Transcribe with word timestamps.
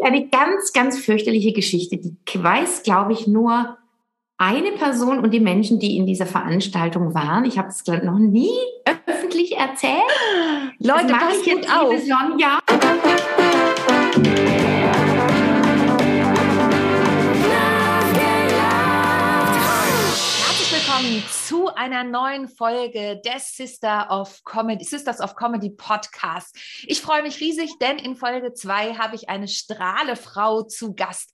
wirklich 0.00 0.06
eine 0.06 0.28
ganz, 0.28 0.72
ganz 0.72 0.98
fürchterliche 0.98 1.52
Geschichte. 1.52 1.98
Die 1.98 2.16
weiß, 2.42 2.82
glaube 2.82 3.12
ich, 3.12 3.26
nur 3.26 3.76
eine 4.38 4.72
Person 4.72 5.18
und 5.18 5.32
die 5.32 5.40
Menschen, 5.40 5.78
die 5.78 5.98
in 5.98 6.06
dieser 6.06 6.26
Veranstaltung 6.26 7.14
waren. 7.14 7.44
Ich 7.44 7.58
habe 7.58 7.68
es 7.68 7.86
noch 7.86 8.18
nie 8.18 8.56
öffentlich 9.06 9.56
erzählt. 9.56 10.00
Leute, 10.78 11.08
das 11.08 11.18
passt 11.18 11.44
gut 11.44 11.66
auf. 11.70 11.98
Sonja. 11.98 12.59
Willkommen 21.00 21.24
zu 21.30 21.74
einer 21.74 22.04
neuen 22.04 22.46
Folge 22.46 23.20
des 23.24 23.56
Sister 23.56 24.08
of 24.10 24.44
Comedy, 24.44 24.84
Sisters 24.84 25.20
of 25.20 25.34
Comedy 25.34 25.70
Podcast. 25.70 26.54
Ich 26.86 27.00
freue 27.00 27.22
mich 27.22 27.40
riesig, 27.40 27.78
denn 27.80 27.98
in 27.98 28.16
Folge 28.16 28.52
2 28.52 28.96
habe 28.96 29.16
ich 29.16 29.28
eine 29.30 29.48
Strahlefrau 29.48 30.62
zu 30.62 30.94
Gast. 30.94 31.32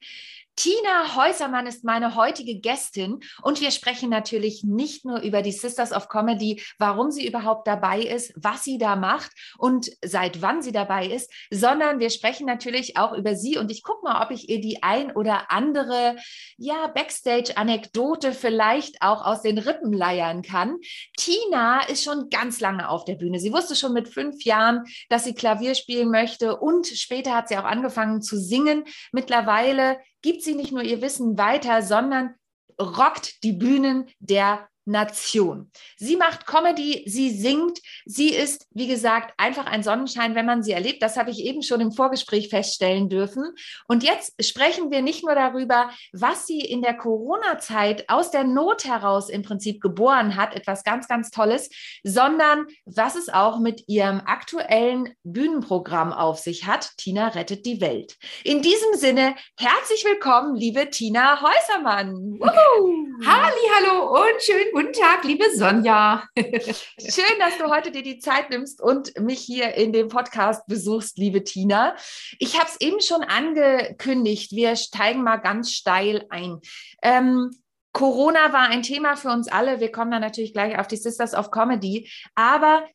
Tina 0.56 1.14
Häusermann 1.14 1.66
ist 1.66 1.84
meine 1.84 2.16
heutige 2.16 2.58
Gästin 2.58 3.20
und 3.42 3.60
wir 3.60 3.70
sprechen 3.70 4.08
natürlich 4.08 4.64
nicht 4.64 5.04
nur 5.04 5.20
über 5.20 5.42
die 5.42 5.52
Sisters 5.52 5.92
of 5.92 6.08
Comedy, 6.08 6.62
warum 6.78 7.10
sie 7.10 7.26
überhaupt 7.26 7.68
dabei 7.68 8.00
ist, 8.00 8.32
was 8.36 8.64
sie 8.64 8.78
da 8.78 8.96
macht 8.96 9.32
und 9.58 9.90
seit 10.02 10.40
wann 10.40 10.62
sie 10.62 10.72
dabei 10.72 11.08
ist, 11.08 11.30
sondern 11.50 11.98
wir 11.98 12.08
sprechen 12.08 12.46
natürlich 12.46 12.96
auch 12.96 13.12
über 13.12 13.34
sie 13.34 13.58
und 13.58 13.70
ich 13.70 13.82
gucke 13.82 14.02
mal, 14.02 14.24
ob 14.24 14.30
ich 14.30 14.48
ihr 14.48 14.62
die 14.62 14.82
ein 14.82 15.14
oder 15.14 15.50
andere 15.50 16.16
ja 16.56 16.86
Backstage-Anekdote 16.86 18.32
vielleicht 18.32 19.02
auch 19.02 19.26
aus 19.26 19.42
den 19.42 19.58
Rippen 19.58 19.92
leiern 19.92 20.40
kann. 20.40 20.78
Tina 21.18 21.86
ist 21.86 22.02
schon 22.02 22.30
ganz 22.30 22.60
lange 22.60 22.88
auf 22.88 23.04
der 23.04 23.16
Bühne. 23.16 23.40
Sie 23.40 23.52
wusste 23.52 23.76
schon 23.76 23.92
mit 23.92 24.08
fünf 24.08 24.42
Jahren, 24.44 24.84
dass 25.10 25.24
sie 25.24 25.34
Klavier 25.34 25.74
spielen 25.74 26.10
möchte 26.10 26.56
und 26.56 26.86
später 26.86 27.34
hat 27.34 27.48
sie 27.48 27.58
auch 27.58 27.64
angefangen 27.64 28.22
zu 28.22 28.38
singen. 28.38 28.84
Mittlerweile 29.12 29.98
gibt 30.26 30.42
sie 30.42 30.56
nicht 30.56 30.72
nur 30.72 30.82
ihr 30.82 31.00
Wissen 31.02 31.38
weiter, 31.38 31.82
sondern 31.82 32.34
rockt 32.80 33.44
die 33.44 33.52
Bühnen 33.52 34.10
der 34.18 34.68
Nation. 34.86 35.70
Sie 35.96 36.16
macht 36.16 36.46
Comedy, 36.46 37.02
sie 37.06 37.30
singt, 37.30 37.80
sie 38.04 38.30
ist, 38.30 38.66
wie 38.70 38.86
gesagt, 38.86 39.34
einfach 39.36 39.66
ein 39.66 39.82
Sonnenschein, 39.82 40.34
wenn 40.34 40.46
man 40.46 40.62
sie 40.62 40.72
erlebt. 40.72 41.02
Das 41.02 41.16
habe 41.16 41.30
ich 41.30 41.44
eben 41.44 41.62
schon 41.62 41.80
im 41.80 41.92
Vorgespräch 41.92 42.48
feststellen 42.48 43.08
dürfen. 43.08 43.52
Und 43.88 44.04
jetzt 44.04 44.42
sprechen 44.44 44.90
wir 44.90 45.02
nicht 45.02 45.24
nur 45.24 45.34
darüber, 45.34 45.90
was 46.12 46.46
sie 46.46 46.60
in 46.60 46.82
der 46.82 46.94
Corona-Zeit 46.96 48.08
aus 48.08 48.30
der 48.30 48.44
Not 48.44 48.84
heraus 48.84 49.28
im 49.28 49.42
Prinzip 49.42 49.80
geboren 49.80 50.36
hat, 50.36 50.54
etwas 50.54 50.84
ganz, 50.84 51.08
ganz 51.08 51.30
Tolles, 51.30 51.68
sondern 52.04 52.66
was 52.84 53.16
es 53.16 53.28
auch 53.28 53.58
mit 53.58 53.88
ihrem 53.88 54.20
aktuellen 54.20 55.14
Bühnenprogramm 55.24 56.12
auf 56.12 56.38
sich 56.38 56.66
hat. 56.66 56.96
Tina 56.96 57.28
rettet 57.28 57.66
die 57.66 57.80
Welt. 57.80 58.16
In 58.44 58.62
diesem 58.62 58.94
Sinne, 58.94 59.34
herzlich 59.58 60.04
willkommen, 60.04 60.54
liebe 60.54 60.88
Tina 60.90 61.40
Häusermann. 61.40 62.38
Halli, 63.26 63.66
hallo 63.74 64.14
und 64.14 64.42
schön 64.42 64.75
Guten 64.76 64.92
Tag, 64.92 65.24
liebe 65.24 65.46
Sonja. 65.54 66.24
Schön, 66.36 67.38
dass 67.38 67.56
du 67.56 67.70
heute 67.70 67.90
dir 67.90 68.02
die 68.02 68.18
Zeit 68.18 68.50
nimmst 68.50 68.82
und 68.82 69.18
mich 69.18 69.38
hier 69.38 69.72
in 69.72 69.90
dem 69.90 70.08
Podcast 70.08 70.66
besuchst, 70.66 71.16
liebe 71.16 71.42
Tina. 71.44 71.96
Ich 72.38 72.58
habe 72.58 72.68
es 72.68 72.78
eben 72.82 73.00
schon 73.00 73.22
angekündigt. 73.22 74.52
Wir 74.52 74.76
steigen 74.76 75.22
mal 75.22 75.38
ganz 75.38 75.72
steil 75.72 76.26
ein. 76.28 76.60
Ähm, 77.02 77.52
Corona 77.94 78.52
war 78.52 78.68
ein 78.68 78.82
Thema 78.82 79.16
für 79.16 79.30
uns 79.30 79.48
alle. 79.48 79.80
Wir 79.80 79.90
kommen 79.90 80.10
dann 80.10 80.20
natürlich 80.20 80.52
gleich 80.52 80.78
auf 80.78 80.88
die 80.88 80.98
Sisters 80.98 81.32
of 81.32 81.50
Comedy. 81.50 82.10
Aber 82.34 82.86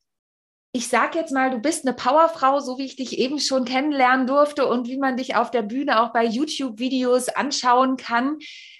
ich 0.73 0.87
sage 0.87 1.17
jetzt 1.17 1.33
mal, 1.33 1.51
du 1.51 1.59
bist 1.59 1.85
eine 1.85 1.95
Powerfrau, 1.95 2.59
so 2.59 2.77
wie 2.77 2.85
ich 2.85 2.95
dich 2.95 3.19
eben 3.19 3.39
schon 3.39 3.65
kennenlernen 3.65 4.25
durfte 4.25 4.67
und 4.67 4.87
wie 4.87 4.97
man 4.97 5.17
dich 5.17 5.35
auf 5.35 5.51
der 5.51 5.63
Bühne 5.63 6.01
auch 6.01 6.13
bei 6.13 6.23
YouTube-Videos 6.23 7.29
anschauen 7.29 7.97
kann. 7.97 8.37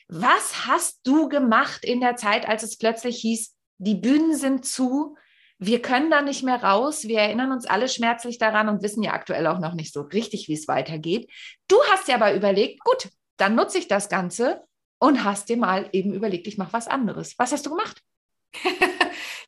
Was 0.07 0.67
hast 0.67 1.01
du 1.03 1.27
gemacht 1.27 1.83
in 1.83 1.99
der 1.99 2.15
Zeit, 2.15 2.47
als 2.47 2.63
es 2.63 2.77
plötzlich 2.77 3.17
hieß, 3.17 3.55
die 3.77 3.95
Bühnen 3.95 4.35
sind 4.35 4.65
zu, 4.65 5.17
wir 5.57 5.81
können 5.81 6.09
da 6.09 6.23
nicht 6.23 6.41
mehr 6.41 6.63
raus. 6.63 7.03
Wir 7.03 7.19
erinnern 7.19 7.51
uns 7.51 7.67
alle 7.67 7.87
schmerzlich 7.87 8.39
daran 8.39 8.67
und 8.67 8.81
wissen 8.81 9.03
ja 9.03 9.11
aktuell 9.11 9.45
auch 9.45 9.59
noch 9.59 9.73
nicht 9.73 9.93
so 9.93 10.01
richtig, 10.01 10.47
wie 10.47 10.53
es 10.53 10.67
weitergeht. 10.67 11.29
Du 11.67 11.77
hast 11.91 12.07
dir 12.07 12.15
aber 12.15 12.33
überlegt, 12.33 12.83
gut, 12.83 13.09
dann 13.37 13.53
nutze 13.53 13.77
ich 13.77 13.87
das 13.87 14.09
Ganze 14.09 14.63
und 14.97 15.23
hast 15.23 15.49
dir 15.49 15.57
mal 15.57 15.87
eben 15.91 16.13
überlegt, 16.13 16.47
ich 16.47 16.57
mache 16.57 16.73
was 16.73 16.87
anderes. 16.87 17.37
Was 17.37 17.51
hast 17.51 17.65
du 17.67 17.69
gemacht? 17.69 18.01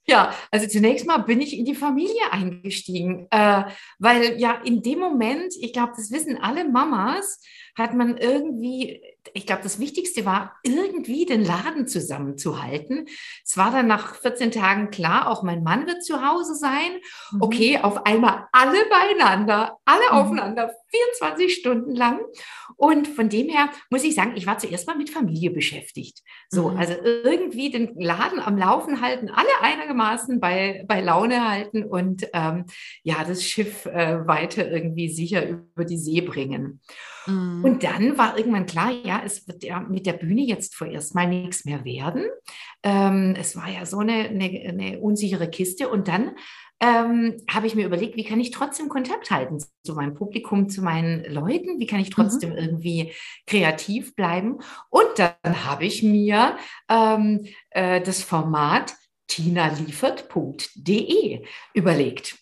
Ja, 0.05 0.33
also 0.51 0.67
zunächst 0.67 1.07
mal 1.07 1.19
bin 1.19 1.39
ich 1.39 1.57
in 1.57 1.63
die 1.63 1.75
Familie 1.75 2.31
eingestiegen, 2.31 3.27
äh, 3.31 3.63
weil 3.99 4.39
ja 4.39 4.53
in 4.63 4.81
dem 4.81 4.99
Moment, 4.99 5.53
ich 5.59 5.71
glaube, 5.71 5.93
das 5.95 6.11
wissen 6.11 6.37
alle 6.41 6.67
Mamas, 6.67 7.39
hat 7.75 7.93
man 7.95 8.17
irgendwie, 8.17 9.01
ich 9.33 9.47
glaube, 9.47 9.63
das 9.63 9.79
Wichtigste 9.79 10.25
war, 10.25 10.57
irgendwie 10.63 11.25
den 11.25 11.43
Laden 11.43 11.87
zusammenzuhalten. 11.87 13.07
Es 13.43 13.57
war 13.57 13.71
dann 13.71 13.87
nach 13.87 14.15
14 14.15 14.51
Tagen 14.51 14.91
klar, 14.91 15.29
auch 15.29 15.41
mein 15.41 15.63
Mann 15.63 15.87
wird 15.87 16.03
zu 16.03 16.25
Hause 16.25 16.55
sein. 16.55 16.91
Mhm. 17.31 17.41
Okay, 17.41 17.79
auf 17.81 18.05
einmal 18.05 18.47
alle 18.51 18.85
beieinander, 18.89 19.77
alle 19.85 20.11
mhm. 20.11 20.17
aufeinander, 20.17 20.73
24 20.93 21.53
Stunden 21.53 21.95
lang. 21.95 22.19
Und 22.75 23.07
von 23.07 23.29
dem 23.29 23.49
her 23.49 23.69
muss 23.89 24.03
ich 24.03 24.15
sagen, 24.15 24.33
ich 24.35 24.45
war 24.45 24.57
zuerst 24.57 24.87
mal 24.87 24.97
mit 24.97 25.09
Familie 25.09 25.51
beschäftigt. 25.51 26.19
So, 26.49 26.69
mhm. 26.69 26.77
also 26.77 26.93
irgendwie 27.03 27.69
den 27.69 27.95
Laden 27.95 28.39
am 28.39 28.57
Laufen 28.57 29.01
halten, 29.01 29.29
alle 29.29 29.49
einigermaßen 29.61 30.39
bei, 30.39 30.83
bei 30.87 31.01
Laune 31.01 31.47
halten 31.49 31.83
und 31.83 32.27
ähm, 32.33 32.65
ja, 33.03 33.23
das 33.23 33.43
Schiff 33.43 33.85
äh, 33.85 34.27
weiter 34.27 34.69
irgendwie 34.69 35.09
sicher 35.09 35.47
über 35.47 35.85
die 35.85 35.97
See 35.97 36.21
bringen. 36.21 36.81
Mhm. 37.25 37.63
Und 37.63 37.83
dann 37.83 38.17
war 38.17 38.37
irgendwann 38.37 38.65
klar, 38.65 38.91
ja, 38.91 39.21
es 39.25 39.47
wird 39.47 39.63
ja 39.63 39.79
mit 39.79 40.05
der 40.05 40.13
Bühne 40.13 40.41
jetzt 40.41 40.75
vorerst 40.75 41.15
mal 41.15 41.27
nichts 41.27 41.65
mehr 41.65 41.85
werden. 41.85 42.25
Ähm, 42.83 43.35
es 43.39 43.55
war 43.55 43.69
ja 43.69 43.85
so 43.85 43.99
eine, 43.99 44.29
eine, 44.29 44.45
eine 44.45 44.99
unsichere 44.99 45.49
Kiste. 45.49 45.89
Und 45.89 46.07
dann 46.07 46.35
ähm, 46.79 47.41
habe 47.49 47.67
ich 47.67 47.75
mir 47.75 47.85
überlegt, 47.85 48.15
wie 48.17 48.23
kann 48.23 48.39
ich 48.39 48.51
trotzdem 48.51 48.87
Kontakt 48.89 49.31
halten 49.31 49.57
zu 49.85 49.93
meinem 49.93 50.13
Publikum, 50.13 50.69
zu 50.69 50.81
meinen 50.81 51.25
Leuten? 51.31 51.79
Wie 51.79 51.87
kann 51.87 51.99
ich 51.99 52.09
trotzdem 52.09 52.51
mhm. 52.51 52.57
irgendwie 52.57 53.11
kreativ 53.47 54.15
bleiben? 54.15 54.59
Und 54.89 55.07
dann 55.17 55.65
habe 55.65 55.85
ich 55.85 56.03
mir 56.03 56.57
ähm, 56.89 57.45
äh, 57.69 58.01
das 58.01 58.21
Format 58.21 58.93
tinaliefert.de 59.27 61.45
überlegt. 61.73 62.37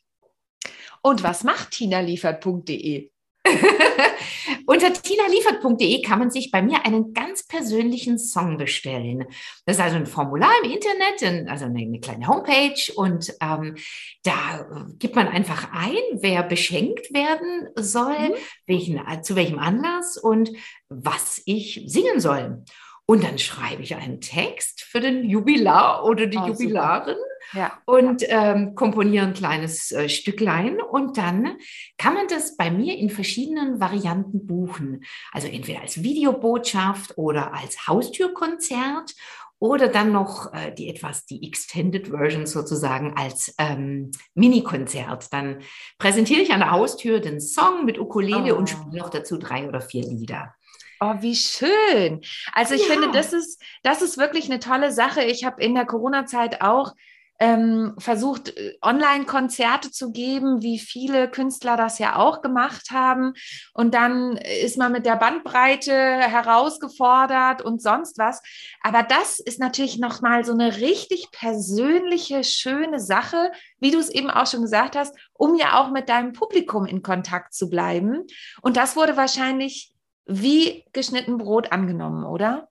Und 1.02 1.24
was 1.24 1.44
macht 1.44 1.72
tinaliefert.de? 1.72 3.12
Unter 4.68 4.94
tinaliefert.de 4.94 6.02
kann 6.02 6.20
man 6.20 6.30
sich 6.30 6.52
bei 6.52 6.62
mir 6.62 6.86
einen 6.86 7.14
ganz 7.14 7.48
persönlichen 7.48 8.20
Song 8.20 8.58
bestellen. 8.58 9.26
Das 9.66 9.78
ist 9.78 9.82
also 9.82 9.98
ein 9.98 10.06
Formular 10.06 10.52
im 10.64 10.72
Internet, 10.72 11.50
also 11.50 11.66
eine, 11.66 11.80
eine 11.80 12.00
kleine 12.00 12.28
Homepage 12.28 12.94
und 12.96 13.34
ähm, 13.42 13.76
da 14.24 14.68
gibt 15.00 15.16
man 15.16 15.28
einfach 15.28 15.70
ein, 15.74 16.02
wer 16.14 16.44
beschenkt 16.44 17.14
werden 17.14 17.70
soll, 17.76 18.30
mhm. 18.30 18.36
welchen, 18.68 19.24
zu 19.24 19.36
welchem 19.36 19.60
Anlass 19.60 20.18
und 20.18 20.52
was 20.90 21.42
ich 21.46 21.84
singen 21.88 22.20
soll. 22.20 22.64
Und 23.08 23.24
dann 23.24 23.40
schreibe 23.40 23.82
ich 23.82 23.96
einen 23.96 24.22
Text 24.22 24.82
für 24.84 25.00
den 25.00 25.28
Jubilar 25.28 26.06
oder 26.06 26.28
die 26.28 26.38
oh, 26.38 26.48
Jubilarin 26.48 27.18
ja. 27.54 27.80
und 27.86 28.24
ähm, 28.28 28.76
komponiere 28.76 29.26
ein 29.26 29.34
kleines 29.34 29.92
äh, 29.92 30.10
Stücklein. 30.10 30.82
Und 30.82 31.18
dann 31.18 31.58
kann 31.98 32.14
man 32.14 32.28
das 32.28 32.58
bei 32.58 32.72
mir 32.72 32.98
in 32.98 33.10
verschiedenen 33.10 33.80
Varianten 33.80 34.46
buchen. 34.46 35.04
Also 35.32 35.48
entweder 35.48 35.82
als 35.82 36.04
Videobotschaft 36.04 37.18
oder 37.18 37.54
als 37.54 37.88
Haustürkonzert 37.88 39.14
oder 39.62 39.90
dann 39.90 40.12
noch 40.12 40.52
äh, 40.54 40.74
die 40.74 40.90
etwas 40.90 41.26
die 41.26 41.48
Extended 41.48 42.08
Version 42.08 42.48
sozusagen 42.48 43.14
als 43.16 43.54
ähm, 43.60 44.10
Mini-Konzert. 44.34 45.32
Dann 45.32 45.60
präsentiere 46.00 46.42
ich 46.42 46.52
an 46.52 46.62
der 46.62 46.72
Haustür 46.72 47.20
den 47.20 47.40
Song 47.40 47.86
mit 47.86 48.00
Ukulele 48.00 48.56
oh. 48.56 48.58
und 48.58 48.70
spiele 48.70 48.98
noch 48.98 49.12
dazu 49.12 49.38
drei 49.38 49.68
oder 49.68 49.80
vier 49.80 50.04
Lieder. 50.04 50.56
Oh, 51.00 51.14
wie 51.20 51.36
schön. 51.36 52.22
Also 52.54 52.74
ich 52.74 52.88
ja. 52.88 52.94
finde, 52.94 53.12
das 53.12 53.34
ist, 53.34 53.62
das 53.84 54.02
ist 54.02 54.18
wirklich 54.18 54.46
eine 54.46 54.60
tolle 54.60 54.92
Sache. 54.92 55.24
Ich 55.24 55.46
habe 55.46 55.62
in 55.62 55.76
der 55.76 55.86
Corona-Zeit 55.86 56.62
auch 56.62 56.94
ähm, 57.42 57.96
versucht, 57.98 58.56
äh, 58.56 58.78
Online-Konzerte 58.84 59.90
zu 59.90 60.12
geben, 60.12 60.62
wie 60.62 60.78
viele 60.78 61.28
Künstler 61.28 61.76
das 61.76 61.98
ja 61.98 62.16
auch 62.18 62.44
gemacht 62.44 62.92
haben. 62.92 63.34
Und 63.74 63.96
dann 63.96 64.38
ist 64.38 64.78
man 64.78 64.92
mit 64.92 65.08
der 65.08 65.16
Bandbreite 65.16 65.92
herausgefordert 65.92 67.64
und 67.64 67.82
sonst 67.82 68.20
was. 68.20 68.44
Aber 68.84 69.02
das 69.02 69.40
ist 69.40 69.60
natürlich 69.60 69.98
nochmal 69.98 70.46
so 70.46 70.54
eine 70.54 70.78
richtig 70.78 71.32
persönliche, 71.32 72.44
schöne 72.44 73.00
Sache, 73.00 73.52
wie 73.80 73.90
du 73.90 73.98
es 73.98 74.12
eben 74.12 74.30
auch 74.30 74.46
schon 74.46 74.62
gesagt 74.62 74.96
hast, 74.96 75.16
um 75.34 75.56
ja 75.56 75.82
auch 75.82 75.90
mit 75.90 76.10
deinem 76.10 76.34
Publikum 76.34 76.86
in 76.86 77.02
Kontakt 77.02 77.56
zu 77.56 77.72
bleiben. 77.72 78.28
Und 78.62 78.78
das 78.78 78.96
wurde 78.96 79.18
wahrscheinlich 79.18 79.92
wie 80.28 80.86
geschnitten 80.94 81.40
Brot 81.40 81.72
angenommen, 81.72 82.24
oder? 82.24 82.70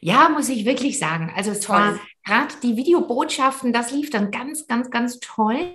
Ja, 0.00 0.28
muss 0.28 0.48
ich 0.48 0.64
wirklich 0.64 0.98
sagen. 0.98 1.32
Also 1.34 1.50
es 1.50 1.60
toll. 1.60 1.76
war 1.76 2.00
gerade 2.24 2.54
die 2.62 2.76
Videobotschaften, 2.76 3.72
das 3.72 3.92
lief 3.92 4.10
dann 4.10 4.30
ganz, 4.30 4.66
ganz, 4.66 4.90
ganz 4.90 5.20
toll. 5.20 5.70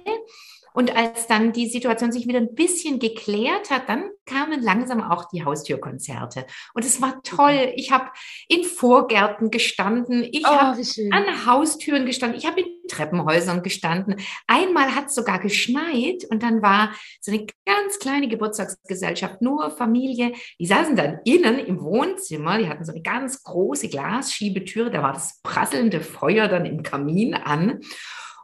Und 0.73 0.95
als 0.95 1.27
dann 1.27 1.51
die 1.51 1.67
Situation 1.67 2.11
sich 2.11 2.27
wieder 2.27 2.39
ein 2.39 2.55
bisschen 2.55 2.99
geklärt 2.99 3.69
hat, 3.69 3.89
dann 3.89 4.09
kamen 4.25 4.61
langsam 4.61 5.01
auch 5.01 5.25
die 5.25 5.43
Haustürkonzerte. 5.43 6.45
Und 6.73 6.85
es 6.85 7.01
war 7.01 7.21
toll. 7.23 7.73
Ich 7.75 7.91
habe 7.91 8.09
in 8.47 8.63
Vorgärten 8.63 9.51
gestanden. 9.51 10.23
Ich 10.23 10.45
oh, 10.45 10.49
habe 10.49 10.81
an 11.11 11.45
Haustüren 11.45 12.05
gestanden. 12.05 12.39
Ich 12.39 12.45
habe 12.45 12.61
in 12.61 12.70
Treppenhäusern 12.91 13.63
gestanden. 13.63 14.17
Einmal 14.47 14.95
hat 14.95 15.07
es 15.07 15.15
sogar 15.15 15.39
geschneit 15.39 16.25
und 16.29 16.43
dann 16.43 16.61
war 16.61 16.93
so 17.19 17.31
eine 17.31 17.45
ganz 17.65 17.99
kleine 17.99 18.27
Geburtstagsgesellschaft, 18.27 19.41
nur 19.41 19.71
Familie. 19.71 20.33
Die 20.59 20.65
saßen 20.65 20.95
dann 20.95 21.19
innen 21.25 21.59
im 21.59 21.81
Wohnzimmer. 21.81 22.57
Die 22.57 22.67
hatten 22.67 22.85
so 22.85 22.91
eine 22.91 23.01
ganz 23.01 23.43
große 23.43 23.89
Glasschiebetüre. 23.89 24.91
Da 24.91 25.01
war 25.01 25.13
das 25.13 25.41
prasselnde 25.41 26.01
Feuer 26.01 26.47
dann 26.47 26.65
im 26.65 26.83
Kamin 26.83 27.33
an. 27.33 27.79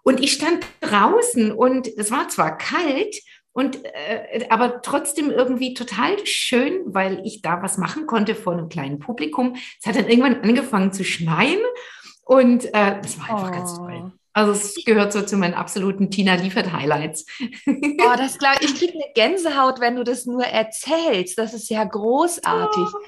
Und 0.04 0.22
ich 0.22 0.34
stand 0.34 0.66
draußen 0.80 1.52
und 1.52 1.88
es 1.98 2.12
war 2.12 2.30
zwar 2.30 2.58
kalt, 2.58 3.16
und 3.58 3.84
äh, 3.86 4.46
aber 4.52 4.84
trotzdem 4.84 5.32
irgendwie 5.32 5.74
total 5.74 6.16
schön, 6.28 6.82
weil 6.86 7.24
ich 7.26 7.42
da 7.42 7.64
was 7.64 7.80
machen 7.80 8.06
konnte 8.06 8.36
vor 8.36 8.54
einem 8.54 8.70
kleinen 8.70 9.00
Publikum. 9.00 9.56
Es 9.82 9.88
hat 9.88 9.96
dann 9.96 10.08
irgendwann 10.08 10.42
angefangen 10.42 10.94
zu 10.94 11.04
schneien 11.04 11.58
und 12.24 12.66
äh, 12.66 13.02
das 13.02 13.18
war 13.18 13.32
einfach 13.32 13.50
oh. 13.50 13.52
ganz 13.52 13.76
toll. 13.76 14.12
Also 14.38 14.51
es 14.51 14.75
gehört 14.86 15.13
so 15.13 15.24
zu 15.24 15.36
meinen 15.36 15.56
absoluten 15.56 16.12
Tina 16.12 16.36
Liefert 16.36 16.72
Highlights. 16.72 17.25
Oh, 17.66 17.72
das 18.18 18.38
glaube 18.38 18.57
ich. 18.60 18.69
Ich 18.69 18.78
kriege 18.78 18.94
eine 18.94 19.12
Gänsehaut, 19.16 19.80
wenn 19.80 19.95
du 19.95 20.04
das 20.04 20.28
nur 20.28 20.44
erzählst. 20.44 21.39
Das 21.39 21.56
ist 21.56 21.72
ja 21.72 21.84
großartig. 21.84 22.84
Oh. 22.84 23.00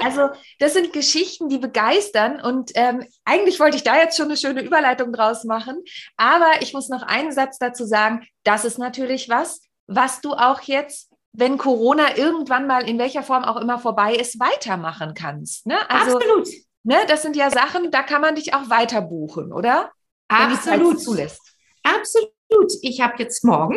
Also 0.04 0.30
das 0.58 0.72
sind 0.72 0.92
Geschichten, 0.92 1.48
die 1.48 1.58
begeistern. 1.58 2.40
Und 2.40 2.72
ähm, 2.74 3.06
eigentlich 3.24 3.60
wollte 3.60 3.76
ich 3.76 3.84
da 3.84 3.96
jetzt 3.96 4.16
schon 4.16 4.26
eine 4.26 4.36
schöne 4.36 4.62
Überleitung 4.62 5.12
draus 5.12 5.44
machen. 5.44 5.80
Aber 6.16 6.50
ich 6.60 6.72
muss 6.72 6.88
noch 6.88 7.02
einen 7.02 7.30
Satz 7.30 7.58
dazu 7.58 7.84
sagen. 7.84 8.26
Das 8.42 8.64
ist 8.64 8.78
natürlich 8.78 9.28
was, 9.28 9.60
was 9.86 10.22
du 10.22 10.32
auch 10.32 10.62
jetzt 10.62 11.08
wenn 11.34 11.56
Corona 11.56 12.18
irgendwann 12.18 12.66
mal 12.66 12.86
in 12.86 12.98
welcher 12.98 13.22
Form 13.22 13.44
auch 13.44 13.56
immer 13.56 13.78
vorbei 13.78 14.14
ist, 14.14 14.38
weitermachen 14.38 15.14
kannst. 15.14 15.66
Ne? 15.66 15.78
Also, 15.88 16.16
Absolut. 16.16 16.48
Ne, 16.84 16.96
das 17.08 17.22
sind 17.22 17.36
ja 17.36 17.48
Sachen, 17.48 17.90
da 17.90 18.02
kann 18.02 18.20
man 18.20 18.34
dich 18.34 18.52
auch 18.52 18.68
weiter 18.68 19.00
buchen, 19.00 19.52
oder? 19.52 19.92
Absolut. 20.32 21.00
zulässt. 21.00 21.40
Absolut. 21.82 22.72
Ich 22.82 23.00
habe 23.00 23.14
jetzt 23.18 23.44
morgen 23.44 23.76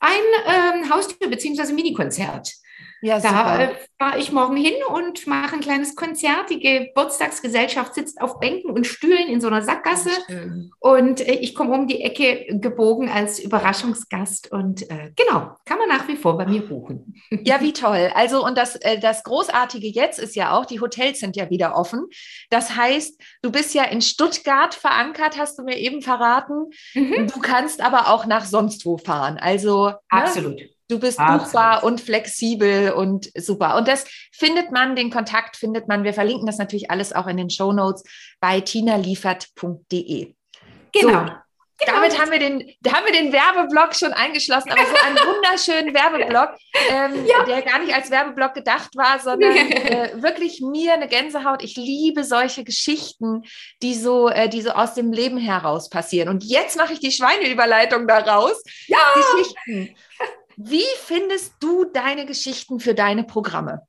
ein 0.00 0.22
ähm, 0.46 0.90
Haustür- 0.90 1.28
bzw. 1.28 1.72
Mini-Konzert. 1.72 2.52
Ja, 3.02 3.20
da 3.20 3.60
äh, 3.60 3.74
fahre 3.98 4.18
ich 4.18 4.32
morgen 4.32 4.56
hin 4.56 4.74
und 4.88 5.26
mache 5.26 5.54
ein 5.54 5.60
kleines 5.60 5.96
Konzert. 5.96 6.48
Die 6.50 6.60
Geburtstagsgesellschaft 6.60 7.94
sitzt 7.94 8.20
auf 8.20 8.40
Bänken 8.40 8.70
und 8.70 8.86
Stühlen 8.86 9.28
in 9.28 9.40
so 9.40 9.48
einer 9.48 9.62
Sackgasse. 9.62 10.10
Und 10.78 11.20
äh, 11.20 11.34
ich 11.34 11.54
komme 11.54 11.74
um 11.74 11.86
die 11.86 12.02
Ecke 12.02 12.58
gebogen 12.58 13.10
als 13.10 13.38
Überraschungsgast. 13.38 14.50
Und 14.50 14.90
äh, 14.90 15.12
genau, 15.14 15.54
kann 15.66 15.78
man 15.78 15.88
nach 15.88 16.08
wie 16.08 16.16
vor 16.16 16.38
bei 16.38 16.46
mir 16.46 16.66
buchen. 16.66 17.14
Ja, 17.44 17.60
wie 17.60 17.72
toll. 17.72 18.10
Also, 18.14 18.44
und 18.44 18.56
das, 18.56 18.76
äh, 18.76 18.98
das 18.98 19.22
Großartige 19.24 19.88
jetzt 19.88 20.18
ist 20.18 20.34
ja 20.34 20.56
auch, 20.56 20.64
die 20.64 20.80
Hotels 20.80 21.20
sind 21.20 21.36
ja 21.36 21.50
wieder 21.50 21.76
offen. 21.76 22.06
Das 22.50 22.76
heißt, 22.76 23.20
du 23.42 23.52
bist 23.52 23.74
ja 23.74 23.84
in 23.84 24.00
Stuttgart 24.00 24.74
verankert, 24.74 25.38
hast 25.38 25.58
du 25.58 25.64
mir 25.64 25.76
eben 25.76 26.00
verraten. 26.00 26.70
Mhm. 26.94 27.28
Du 27.32 27.40
kannst 27.40 27.82
aber 27.82 28.08
auch 28.08 28.26
nach 28.26 28.46
sonst 28.46 28.86
wo 28.86 28.96
fahren. 28.96 29.38
Also, 29.38 29.88
ne? 29.88 29.98
absolut. 30.08 30.56
Ne? 30.56 30.75
Du 30.88 31.00
bist 31.00 31.18
Absolut. 31.18 31.42
buchbar 31.44 31.84
und 31.84 32.00
flexibel 32.00 32.92
und 32.92 33.30
super. 33.36 33.76
Und 33.76 33.88
das 33.88 34.04
findet 34.32 34.70
man, 34.70 34.94
den 34.94 35.10
Kontakt 35.10 35.56
findet 35.56 35.88
man. 35.88 36.04
Wir 36.04 36.14
verlinken 36.14 36.46
das 36.46 36.58
natürlich 36.58 36.90
alles 36.90 37.12
auch 37.12 37.26
in 37.26 37.36
den 37.36 37.50
Show 37.50 37.72
Notes 37.72 38.04
bei 38.40 38.60
tinaliefert.de. 38.60 40.34
Genau. 40.92 41.26
So, 41.26 41.32
Genau. 41.78 41.92
Damit 41.92 42.18
haben 42.18 42.30
wir, 42.30 42.38
den, 42.38 42.74
haben 42.90 43.04
wir 43.04 43.12
den 43.12 43.32
Werbeblock 43.32 43.94
schon 43.94 44.14
eingeschlossen, 44.14 44.70
aber 44.70 44.86
so 44.86 44.94
einen 45.04 45.16
wunderschönen 45.16 45.94
Werbeblock, 45.94 46.56
ähm, 46.88 47.26
ja. 47.26 47.44
der 47.44 47.60
gar 47.60 47.80
nicht 47.80 47.94
als 47.94 48.10
Werbeblock 48.10 48.54
gedacht 48.54 48.96
war, 48.96 49.18
sondern 49.18 49.54
äh, 49.56 50.10
wirklich 50.22 50.62
mir 50.62 50.94
eine 50.94 51.06
Gänsehaut. 51.06 51.62
Ich 51.62 51.76
liebe 51.76 52.24
solche 52.24 52.64
Geschichten, 52.64 53.42
die 53.82 53.94
so, 53.94 54.30
äh, 54.30 54.48
die 54.48 54.62
so 54.62 54.70
aus 54.70 54.94
dem 54.94 55.12
Leben 55.12 55.36
heraus 55.36 55.90
passieren. 55.90 56.30
Und 56.30 56.44
jetzt 56.44 56.78
mache 56.78 56.94
ich 56.94 57.00
die 57.00 57.12
Schweineüberleitung 57.12 58.06
daraus. 58.06 58.62
Ja. 58.86 58.98
Geschichten. 59.14 59.94
Wie 60.56 60.86
findest 61.02 61.54
du 61.60 61.84
deine 61.84 62.26
Geschichten 62.26 62.80
für 62.80 62.94
deine 62.94 63.24
Programme? 63.24 63.86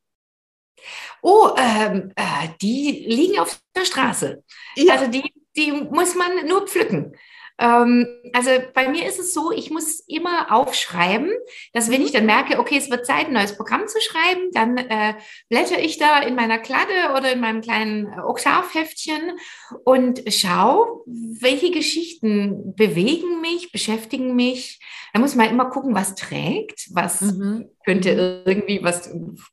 Oh, 1.21 1.55
ähm, 1.57 2.11
äh, 2.15 2.49
die 2.61 3.05
liegen 3.07 3.39
auf 3.39 3.59
der 3.75 3.85
Straße. 3.85 4.43
Ja. 4.75 4.93
Also 4.93 5.07
die, 5.09 5.33
die 5.55 5.71
muss 5.71 6.15
man 6.15 6.47
nur 6.47 6.67
pflücken. 6.67 7.15
Ähm, 7.59 8.07
also 8.33 8.51
bei 8.73 8.87
mir 8.87 9.05
ist 9.07 9.19
es 9.19 9.33
so, 9.33 9.51
ich 9.51 9.71
muss 9.71 9.99
immer 10.07 10.51
aufschreiben, 10.51 11.31
dass 11.73 11.89
wenn 11.89 12.03
ich 12.03 12.11
dann 12.11 12.25
merke, 12.25 12.59
okay, 12.59 12.77
es 12.77 12.91
wird 12.91 13.05
Zeit, 13.05 13.27
ein 13.27 13.33
neues 13.33 13.55
Programm 13.55 13.87
zu 13.87 13.99
schreiben, 13.99 14.49
dann 14.51 14.77
äh, 14.77 15.15
blätter 15.49 15.79
ich 15.79 15.97
da 15.97 16.19
in 16.19 16.35
meiner 16.35 16.59
Kladde 16.59 17.15
oder 17.15 17.31
in 17.31 17.39
meinem 17.39 17.61
kleinen 17.61 18.19
Oktavheftchen 18.19 19.37
und 19.83 20.21
schaue, 20.31 21.03
welche 21.05 21.71
Geschichten 21.71 22.75
bewegen 22.75 23.41
mich, 23.41 23.71
beschäftigen 23.71 24.35
mich. 24.35 24.79
Da 25.13 25.19
muss 25.19 25.35
man 25.35 25.49
immer 25.49 25.69
gucken, 25.69 25.95
was 25.95 26.15
trägt, 26.15 26.89
was 26.91 27.21
mhm. 27.21 27.69
könnte 27.85 28.43
irgendwie, 28.45 28.83
was 28.83 29.11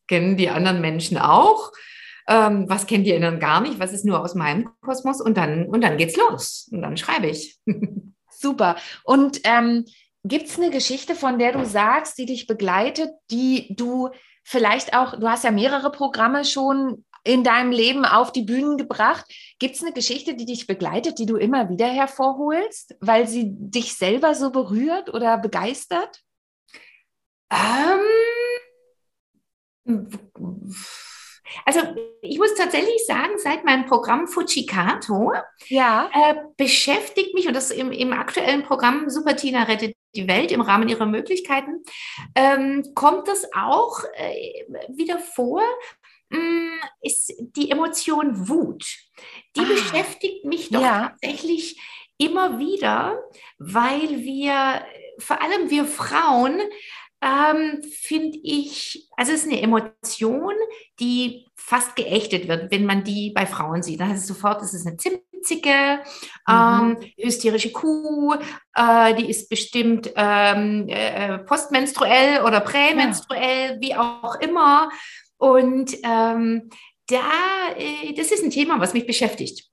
kennen 0.09 0.37
die 0.37 0.51
anderen 0.51 0.81
Menschen 0.81 1.17
auch 1.17 1.73
ähm, 2.27 2.69
was 2.69 2.87
kennt 2.87 3.07
ihr 3.07 3.19
denn 3.21 3.39
gar 3.39 3.61
nicht, 3.61 3.79
was 3.79 3.93
ist 3.93 4.05
nur 4.05 4.21
aus 4.21 4.35
meinem 4.35 4.71
Kosmos 4.81 5.21
und 5.21 5.37
dann, 5.37 5.67
und 5.67 5.83
dann 5.83 5.97
geht's 5.97 6.17
los 6.17 6.69
und 6.73 6.83
dann 6.83 6.97
schreibe 6.97 7.29
ich. 7.29 7.59
Super. 8.31 8.77
Und 9.05 9.41
ähm, 9.45 9.85
gibt 10.25 10.49
es 10.49 10.59
eine 10.59 10.71
Geschichte, 10.71 11.15
von 11.15 11.39
der 11.39 11.53
du 11.53 11.65
sagst, 11.65 12.19
die 12.19 12.27
dich 12.27 12.47
begleitet, 12.47 13.11
die 13.31 13.75
du 13.77 14.11
vielleicht 14.43 14.97
auch, 14.97 15.19
du 15.19 15.29
hast 15.29 15.45
ja 15.45 15.51
mehrere 15.51 15.91
Programme 15.91 16.45
schon 16.45 17.05
in 17.25 17.43
deinem 17.43 17.73
Leben 17.73 18.05
auf 18.05 18.33
die 18.33 18.43
Bühnen 18.43 18.77
gebracht. 18.77 19.25
Gibt 19.59 19.77
es 19.77 19.83
eine 19.83 19.93
Geschichte, 19.93 20.35
die 20.35 20.45
dich 20.45 20.67
begleitet, 20.67 21.19
die 21.19 21.27
du 21.27 21.37
immer 21.37 21.71
wieder 21.71 21.87
hervorholst, 21.87 22.97
weil 23.01 23.27
sie 23.27 23.47
dich 23.49 23.97
selber 23.97 24.35
so 24.35 24.51
berührt 24.51 25.13
oder 25.13 25.39
begeistert? 25.39 26.21
Ähm, 29.87 30.11
also 31.65 31.81
ich 32.23 32.39
muss 32.39 32.55
tatsächlich 32.55 33.05
sagen, 33.07 33.33
seit 33.37 33.65
meinem 33.65 33.87
Programm 33.87 34.27
Fujikato 34.27 35.33
ja. 35.69 36.11
äh, 36.13 36.35
beschäftigt 36.57 37.35
mich, 37.35 37.47
und 37.47 37.55
das 37.55 37.71
im, 37.71 37.93
im 37.93 38.13
aktuellen 38.13 38.63
Programm 38.63 39.09
Super 39.11 39.37
Tina 39.37 39.65
rettet 39.65 39.95
die 40.15 40.29
Welt 40.29 40.53
im 40.53 40.61
Rahmen 40.61 40.89
ihrer 40.89 41.07
Möglichkeiten, 41.07 41.83
ähm, 42.35 42.85
kommt 42.95 43.29
das 43.29 43.47
auch 43.55 44.03
äh, 44.15 44.65
wieder 44.89 45.19
vor, 45.19 45.63
mh, 46.31 46.39
mm, 46.39 46.81
ist 47.03 47.33
die 47.39 47.71
Emotion 47.71 48.49
Wut. 48.49 48.85
Die 49.57 49.61
ah. 49.61 49.69
beschäftigt 49.69 50.45
mich 50.45 50.71
doch 50.71 50.83
ja. 50.83 51.09
tatsächlich 51.09 51.81
immer 52.19 52.59
wieder, 52.59 53.21
weil 53.59 54.23
wir, 54.23 54.85
vor 55.19 55.43
allem 55.43 55.71
wir 55.71 55.85
Frauen, 55.85 56.61
ähm, 57.25 57.83
finde 57.83 58.39
ich, 58.43 59.09
also 59.17 59.33
es 59.33 59.45
ist 59.45 59.51
eine 59.51 59.63
Emotion, 59.63 60.55
die 61.01 61.47
fast 61.55 61.97
geächtet 61.97 62.49
wird, 62.49 62.71
wenn 62.71 62.85
man 62.85 63.03
die 63.03 63.31
bei 63.31 63.47
Frauen 63.47 63.83
sieht. 63.83 64.01
Dann 64.01 64.11
heißt 64.11 64.23
es 64.23 64.29
sofort, 64.29 64.61
das 64.61 64.75
ist 64.75 64.87
eine 64.87 64.99
Zimtzicke, 64.99 66.01
mhm. 66.47 66.53
ähm, 66.53 66.97
hysterische 67.17 67.73
Kuh, 67.73 68.35
äh, 68.75 69.15
die 69.15 69.31
ist 69.31 69.49
bestimmt 69.49 70.13
ähm, 70.15 70.87
äh, 70.89 71.39
postmenstruell 71.39 72.43
oder 72.43 72.61
prämenstruell, 72.61 73.71
ja. 73.71 73.81
wie 73.81 73.95
auch 73.95 74.35
immer. 74.41 74.91
Und 75.39 75.97
ähm, 76.05 76.69
da, 77.09 77.31
äh, 77.77 78.13
das 78.15 78.33
ist 78.33 78.45
ein 78.45 78.51
Thema, 78.51 78.79
was 78.81 78.93
mich 78.93 79.07
beschäftigt. 79.07 79.71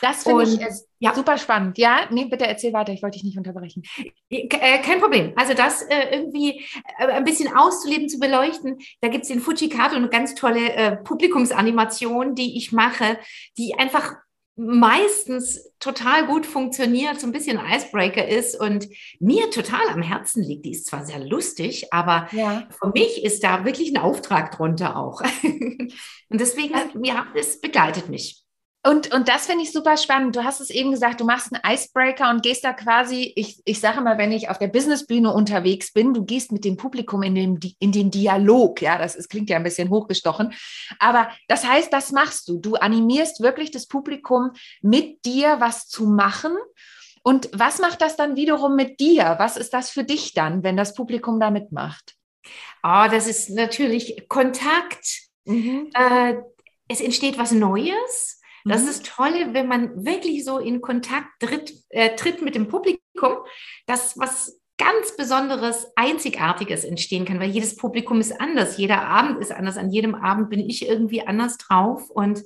Das 0.00 0.24
finde 0.24 0.42
ich 0.44 0.60
ja. 1.02 1.14
super 1.14 1.38
spannend. 1.38 1.78
Ja, 1.78 2.06
nee, 2.10 2.24
bitte 2.24 2.46
erzähl 2.46 2.72
weiter, 2.72 2.92
ich 2.92 3.02
wollte 3.02 3.18
dich 3.18 3.24
nicht 3.24 3.38
unterbrechen. 3.38 3.82
Äh, 4.30 4.48
kein 4.48 5.00
Problem. 5.00 5.32
Also 5.36 5.54
das 5.54 5.82
äh, 5.82 6.14
irgendwie 6.16 6.64
äh, 6.98 7.06
ein 7.06 7.24
bisschen 7.24 7.54
auszuleben, 7.54 8.08
zu 8.08 8.18
beleuchten. 8.18 8.78
Da 9.00 9.08
gibt 9.08 9.24
es 9.24 9.30
in 9.30 9.40
Fujikato 9.40 9.96
eine 9.96 10.08
ganz 10.08 10.34
tolle 10.34 10.72
äh, 10.72 10.96
Publikumsanimation, 10.96 12.34
die 12.34 12.56
ich 12.56 12.72
mache, 12.72 13.18
die 13.58 13.74
einfach 13.78 14.16
meistens 14.54 15.72
total 15.80 16.26
gut 16.26 16.44
funktioniert, 16.44 17.18
so 17.18 17.26
ein 17.26 17.32
bisschen 17.32 17.58
Icebreaker 17.58 18.26
ist 18.28 18.58
und 18.60 18.86
mir 19.18 19.50
total 19.50 19.88
am 19.88 20.02
Herzen 20.02 20.42
liegt. 20.42 20.66
Die 20.66 20.72
ist 20.72 20.86
zwar 20.86 21.06
sehr 21.06 21.20
lustig, 21.20 21.92
aber 21.92 22.28
ja. 22.32 22.68
für 22.70 22.90
mich 22.90 23.24
ist 23.24 23.42
da 23.42 23.64
wirklich 23.64 23.90
ein 23.90 24.02
Auftrag 24.02 24.54
drunter 24.56 24.96
auch. 24.96 25.22
und 25.42 25.90
deswegen, 26.30 26.74
ja, 27.02 27.26
es 27.34 27.60
begleitet 27.60 28.08
mich. 28.08 28.41
Und, 28.84 29.14
und 29.14 29.28
das 29.28 29.46
finde 29.46 29.62
ich 29.62 29.72
super 29.72 29.96
spannend. 29.96 30.34
Du 30.34 30.42
hast 30.42 30.60
es 30.60 30.70
eben 30.70 30.90
gesagt, 30.90 31.20
du 31.20 31.24
machst 31.24 31.52
einen 31.52 31.62
Icebreaker 31.74 32.30
und 32.30 32.42
gehst 32.42 32.64
da 32.64 32.72
quasi, 32.72 33.32
ich, 33.36 33.62
ich 33.64 33.78
sage 33.78 34.00
mal, 34.00 34.18
wenn 34.18 34.32
ich 34.32 34.48
auf 34.48 34.58
der 34.58 34.66
Businessbühne 34.66 35.32
unterwegs 35.32 35.92
bin, 35.92 36.14
du 36.14 36.24
gehst 36.24 36.50
mit 36.50 36.64
dem 36.64 36.76
Publikum 36.76 37.22
in 37.22 37.36
den, 37.36 37.60
in 37.78 37.92
den 37.92 38.10
Dialog. 38.10 38.82
Ja, 38.82 38.98
das 38.98 39.14
ist, 39.14 39.28
klingt 39.28 39.50
ja 39.50 39.56
ein 39.56 39.62
bisschen 39.62 39.88
hochgestochen. 39.88 40.52
Aber 40.98 41.30
das 41.46 41.64
heißt, 41.64 41.92
das 41.92 42.10
machst 42.10 42.48
du. 42.48 42.58
Du 42.58 42.74
animierst 42.74 43.40
wirklich 43.40 43.70
das 43.70 43.86
Publikum 43.86 44.50
mit 44.80 45.24
dir 45.24 45.60
was 45.60 45.86
zu 45.86 46.06
machen 46.06 46.56
Und 47.22 47.50
was 47.52 47.78
macht 47.78 48.02
das 48.02 48.16
dann 48.16 48.34
wiederum 48.36 48.74
mit 48.74 48.98
dir? 48.98 49.36
Was 49.38 49.56
ist 49.56 49.72
das 49.72 49.90
für 49.90 50.04
dich 50.04 50.34
dann, 50.34 50.64
wenn 50.64 50.76
das 50.76 50.94
Publikum 50.94 51.38
da 51.38 51.50
mitmacht? 51.50 52.16
Oh, 52.82 53.06
das 53.10 53.28
ist 53.28 53.50
natürlich 53.50 54.28
Kontakt. 54.28 55.20
Mhm. 55.44 55.90
Äh, 55.94 56.34
es 56.88 57.00
entsteht 57.00 57.38
was 57.38 57.52
Neues. 57.52 58.41
Das 58.64 58.82
mhm. 58.82 58.88
ist 58.88 59.06
das 59.06 59.14
Tolle, 59.14 59.54
wenn 59.54 59.68
man 59.68 60.04
wirklich 60.04 60.44
so 60.44 60.58
in 60.58 60.80
Kontakt 60.80 61.28
tritt, 61.40 61.74
äh, 61.90 62.14
tritt 62.16 62.42
mit 62.42 62.54
dem 62.54 62.68
Publikum, 62.68 63.36
dass 63.86 64.18
was 64.18 64.60
ganz 64.78 65.16
Besonderes, 65.16 65.86
Einzigartiges 65.96 66.84
entstehen 66.84 67.24
kann, 67.24 67.38
weil 67.38 67.50
jedes 67.50 67.76
Publikum 67.76 68.20
ist 68.20 68.40
anders, 68.40 68.78
jeder 68.78 69.06
Abend 69.06 69.38
ist 69.40 69.52
anders, 69.52 69.76
an 69.76 69.90
jedem 69.90 70.14
Abend 70.14 70.50
bin 70.50 70.60
ich 70.60 70.88
irgendwie 70.88 71.26
anders 71.26 71.58
drauf 71.58 72.10
und 72.10 72.42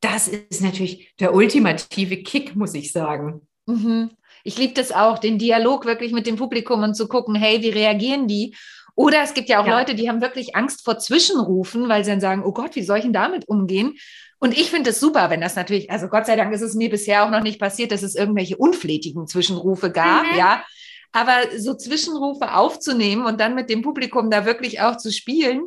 das 0.00 0.28
ist 0.28 0.62
natürlich 0.62 1.14
der 1.20 1.34
ultimative 1.34 2.22
Kick, 2.22 2.56
muss 2.56 2.74
ich 2.74 2.92
sagen. 2.92 3.46
Mhm. 3.66 4.10
Ich 4.44 4.56
liebe 4.58 4.74
das 4.74 4.92
auch, 4.92 5.18
den 5.18 5.38
Dialog 5.38 5.84
wirklich 5.84 6.12
mit 6.12 6.26
dem 6.26 6.36
Publikum 6.36 6.82
und 6.82 6.94
zu 6.94 7.08
gucken, 7.08 7.34
hey, 7.34 7.62
wie 7.62 7.70
reagieren 7.70 8.28
die? 8.28 8.56
Oder 8.94 9.22
es 9.22 9.34
gibt 9.34 9.48
ja 9.48 9.60
auch 9.60 9.66
ja. 9.66 9.78
Leute, 9.78 9.94
die 9.94 10.08
haben 10.08 10.20
wirklich 10.20 10.56
Angst 10.56 10.84
vor 10.84 10.98
Zwischenrufen, 10.98 11.88
weil 11.88 12.04
sie 12.04 12.10
dann 12.10 12.20
sagen, 12.20 12.42
oh 12.44 12.52
Gott, 12.52 12.74
wie 12.74 12.82
soll 12.82 12.98
ich 12.98 13.04
denn 13.04 13.12
damit 13.12 13.48
umgehen? 13.48 13.96
Und 14.40 14.56
ich 14.56 14.70
finde 14.70 14.90
es 14.90 15.00
super, 15.00 15.30
wenn 15.30 15.40
das 15.40 15.56
natürlich, 15.56 15.90
also 15.90 16.08
Gott 16.08 16.26
sei 16.26 16.36
Dank 16.36 16.52
ist 16.54 16.60
es 16.60 16.74
mir 16.74 16.90
bisher 16.90 17.24
auch 17.24 17.30
noch 17.30 17.42
nicht 17.42 17.60
passiert, 17.60 17.90
dass 17.90 18.02
es 18.02 18.14
irgendwelche 18.14 18.56
unflätigen 18.56 19.26
Zwischenrufe 19.26 19.90
gab, 19.90 20.30
mhm. 20.30 20.38
ja. 20.38 20.64
Aber 21.12 21.36
so 21.56 21.74
Zwischenrufe 21.74 22.54
aufzunehmen 22.54 23.24
und 23.24 23.40
dann 23.40 23.54
mit 23.54 23.70
dem 23.70 23.82
Publikum 23.82 24.30
da 24.30 24.44
wirklich 24.44 24.80
auch 24.80 24.96
zu 24.96 25.10
spielen. 25.10 25.62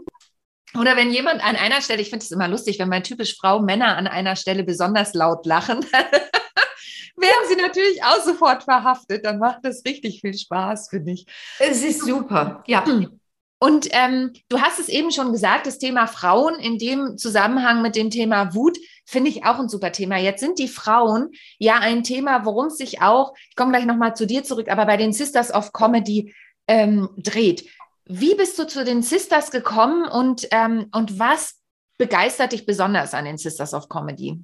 Oder 0.79 0.95
wenn 0.95 1.11
jemand 1.11 1.43
an 1.43 1.55
einer 1.55 1.81
Stelle, 1.81 2.01
ich 2.01 2.09
finde 2.09 2.23
es 2.23 2.31
immer 2.31 2.47
lustig, 2.47 2.79
wenn 2.79 2.89
bei 2.89 3.01
typisch 3.01 3.35
Frau 3.37 3.59
Männer 3.59 3.97
an 3.97 4.07
einer 4.07 4.35
Stelle 4.35 4.63
besonders 4.63 5.13
laut 5.13 5.45
lachen, 5.45 5.83
werden 5.91 7.47
sie 7.49 7.55
natürlich 7.55 8.03
auch 8.03 8.23
sofort 8.23 8.63
verhaftet. 8.63 9.25
Dann 9.25 9.39
macht 9.39 9.59
das 9.63 9.83
richtig 9.85 10.21
viel 10.21 10.37
Spaß, 10.37 10.89
finde 10.89 11.11
ich. 11.11 11.25
Es 11.59 11.83
ist 11.83 12.05
super, 12.05 12.63
ja. 12.67 12.85
Und 13.63 13.89
ähm, 13.91 14.33
du 14.49 14.59
hast 14.59 14.79
es 14.79 14.89
eben 14.89 15.11
schon 15.11 15.31
gesagt, 15.31 15.67
das 15.67 15.77
Thema 15.77 16.07
Frauen 16.07 16.55
in 16.55 16.79
dem 16.79 17.19
Zusammenhang 17.19 17.83
mit 17.83 17.95
dem 17.95 18.09
Thema 18.09 18.55
Wut 18.55 18.79
finde 19.05 19.29
ich 19.29 19.45
auch 19.45 19.59
ein 19.59 19.69
super 19.69 19.91
Thema. 19.91 20.17
Jetzt 20.17 20.39
sind 20.39 20.57
die 20.57 20.67
Frauen 20.67 21.29
ja 21.59 21.75
ein 21.75 22.03
Thema, 22.03 22.43
worum 22.43 22.67
es 22.67 22.77
sich 22.77 23.03
auch, 23.03 23.35
ich 23.51 23.55
komme 23.55 23.71
gleich 23.71 23.85
nochmal 23.85 24.15
zu 24.15 24.25
dir 24.25 24.43
zurück, 24.43 24.67
aber 24.67 24.87
bei 24.87 24.97
den 24.97 25.13
Sisters 25.13 25.53
of 25.53 25.73
Comedy 25.73 26.33
ähm, 26.67 27.09
dreht. 27.17 27.69
Wie 28.05 28.33
bist 28.33 28.57
du 28.57 28.65
zu 28.65 28.83
den 28.83 29.03
Sisters 29.03 29.51
gekommen 29.51 30.09
und, 30.09 30.47
ähm, 30.49 30.87
und 30.91 31.19
was 31.19 31.59
begeistert 31.99 32.53
dich 32.53 32.65
besonders 32.65 33.13
an 33.13 33.25
den 33.25 33.37
Sisters 33.37 33.75
of 33.75 33.89
Comedy? 33.89 34.43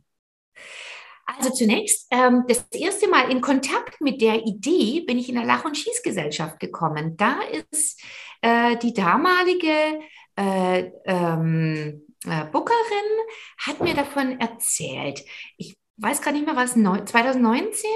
Also 1.25 1.49
zunächst, 1.49 2.07
ähm, 2.11 2.43
das 2.47 2.65
erste 2.71 3.09
Mal 3.09 3.31
in 3.31 3.41
Kontakt 3.41 3.99
mit 3.99 4.21
der 4.21 4.45
Idee 4.45 5.01
bin 5.01 5.17
ich 5.17 5.27
in 5.27 5.35
der 5.35 5.43
Lach- 5.43 5.65
und 5.65 5.75
Schießgesellschaft 5.75 6.59
gekommen. 6.59 7.17
Da 7.17 7.39
ist 7.71 7.99
äh, 8.41 8.77
die 8.77 8.93
damalige 8.93 10.01
äh, 10.35 10.91
ähm, 11.05 12.07
äh, 12.25 12.45
Bookerin, 12.45 12.75
hat 13.59 13.81
mir 13.81 13.93
davon 13.93 14.39
erzählt. 14.39 15.23
Ich 15.57 15.75
weiß 15.97 16.21
gar 16.21 16.31
nicht 16.31 16.45
mehr, 16.45 16.55
was, 16.55 16.73
2019? 16.73 17.89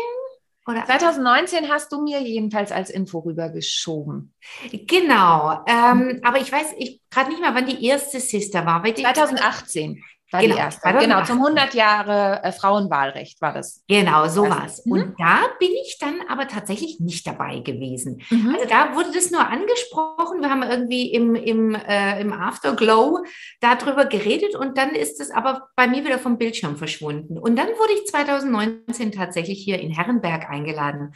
Oder 0.67 0.85
2019 0.85 1.69
hast 1.69 1.91
du 1.91 2.03
mir 2.03 2.21
jedenfalls 2.21 2.71
als 2.71 2.91
Info 2.91 3.19
rübergeschoben. 3.19 4.33
Genau, 4.71 5.63
ähm, 5.67 6.19
aber 6.23 6.39
ich 6.39 6.51
weiß 6.51 6.75
ich 6.77 7.01
gerade 7.09 7.29
nicht 7.29 7.41
mehr, 7.41 7.55
wann 7.55 7.65
die 7.65 7.83
erste 7.85 8.19
Sister 8.19 8.65
war. 8.65 8.83
2018 8.83 10.03
war 10.31 10.41
genau, 10.41 10.55
die 10.55 10.59
erste. 10.59 10.93
Genau, 10.93 11.23
zum 11.23 11.37
100 11.37 11.73
Jahre 11.73 12.43
äh, 12.43 12.51
Frauenwahlrecht 12.51 13.41
war 13.41 13.53
das. 13.53 13.83
Genau, 13.87 14.27
so 14.27 14.49
war 14.49 14.65
es. 14.65 14.85
Mhm. 14.85 14.91
Und 14.91 15.19
da 15.19 15.39
bin 15.59 15.71
ich 15.83 15.97
dann 15.99 16.21
aber 16.29 16.47
tatsächlich 16.47 16.99
nicht 16.99 17.27
dabei 17.27 17.59
gewesen. 17.59 18.21
Mhm. 18.29 18.55
Also 18.55 18.67
da 18.67 18.95
wurde 18.95 19.11
das 19.13 19.31
nur 19.31 19.45
angesprochen. 19.45 20.41
Wir 20.41 20.49
haben 20.49 20.63
irgendwie 20.63 21.11
im, 21.11 21.35
im, 21.35 21.75
äh, 21.75 22.21
im 22.21 22.33
Afterglow 22.33 23.25
darüber 23.59 24.05
geredet 24.05 24.55
und 24.55 24.77
dann 24.77 24.91
ist 24.91 25.19
es 25.19 25.31
aber 25.31 25.69
bei 25.75 25.87
mir 25.87 26.03
wieder 26.05 26.19
vom 26.19 26.37
Bildschirm 26.37 26.77
verschwunden. 26.77 27.37
Und 27.37 27.57
dann 27.57 27.67
wurde 27.67 27.93
ich 27.93 28.07
2019 28.07 29.11
tatsächlich 29.11 29.59
hier 29.59 29.79
in 29.79 29.91
Herrenberg 29.91 30.49
eingeladen, 30.49 31.13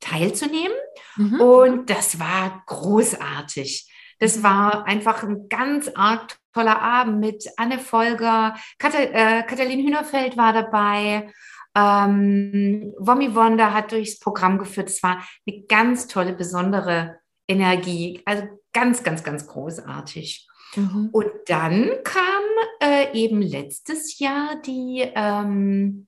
teilzunehmen. 0.00 0.76
Mhm. 1.16 1.40
Und 1.40 1.90
das 1.90 2.20
war 2.20 2.62
großartig. 2.66 3.90
Das 4.20 4.42
war 4.42 4.86
einfach 4.86 5.22
ein 5.22 5.48
ganz 5.48 5.90
arg 5.94 6.38
toller 6.54 6.80
Abend 6.80 7.20
mit 7.20 7.46
Anne 7.56 7.78
Folger, 7.78 8.56
Kat 8.78 8.94
äh, 8.94 9.42
Katalin 9.42 9.84
Hühnerfeld 9.84 10.36
war 10.36 10.52
dabei. 10.52 11.30
Ähm, 11.76 12.94
Wommy 12.98 13.34
Wonder 13.34 13.74
hat 13.74 13.92
durchs 13.92 14.18
Programm 14.18 14.58
geführt. 14.58 14.88
Es 14.88 15.02
war 15.02 15.26
eine 15.46 15.62
ganz 15.62 16.06
tolle, 16.06 16.32
besondere 16.32 17.18
Energie. 17.48 18.22
Also 18.24 18.44
ganz, 18.72 19.02
ganz, 19.02 19.24
ganz 19.24 19.46
großartig. 19.46 20.48
Mhm. 20.76 21.08
Und 21.12 21.30
dann 21.46 21.90
kam 22.04 22.44
äh, 22.80 23.12
eben 23.12 23.42
letztes 23.42 24.18
Jahr 24.18 24.56
die, 24.64 25.04
ähm, 25.14 26.06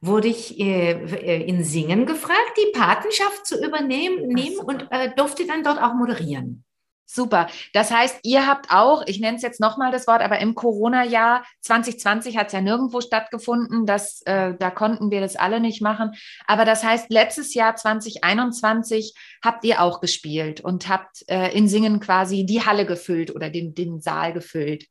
wurde 0.00 0.28
ich 0.28 0.58
äh 0.58 1.42
in 1.46 1.62
Singen 1.62 2.06
gefragt, 2.06 2.56
die 2.56 2.76
Patenschaft 2.76 3.46
zu 3.46 3.64
übernehmen 3.64 4.28
nehmen 4.28 4.58
und 4.58 4.86
äh, 4.90 5.14
durfte 5.14 5.46
dann 5.46 5.62
dort 5.62 5.80
auch 5.80 5.94
moderieren. 5.94 6.64
Super. 7.04 7.48
Das 7.74 7.90
heißt, 7.90 8.20
ihr 8.22 8.46
habt 8.46 8.70
auch, 8.70 9.02
ich 9.06 9.20
nenne 9.20 9.36
es 9.36 9.42
jetzt 9.42 9.60
nochmal 9.60 9.92
das 9.92 10.06
Wort, 10.06 10.22
aber 10.22 10.38
im 10.38 10.54
Corona-Jahr 10.54 11.44
2020 11.60 12.38
hat 12.38 12.46
es 12.46 12.52
ja 12.54 12.60
nirgendwo 12.60 13.00
stattgefunden. 13.00 13.84
Das, 13.84 14.22
äh, 14.22 14.54
da 14.58 14.70
konnten 14.70 15.10
wir 15.10 15.20
das 15.20 15.36
alle 15.36 15.60
nicht 15.60 15.82
machen. 15.82 16.12
Aber 16.46 16.64
das 16.64 16.84
heißt, 16.84 17.10
letztes 17.10 17.52
Jahr 17.54 17.76
2021 17.76 19.14
habt 19.44 19.64
ihr 19.64 19.82
auch 19.82 20.00
gespielt 20.00 20.62
und 20.62 20.88
habt 20.88 21.24
äh, 21.28 21.54
in 21.56 21.68
Singen 21.68 22.00
quasi 22.00 22.46
die 22.46 22.64
Halle 22.64 22.86
gefüllt 22.86 23.34
oder 23.34 23.50
den, 23.50 23.74
den 23.74 24.00
Saal 24.00 24.32
gefüllt. 24.32 24.86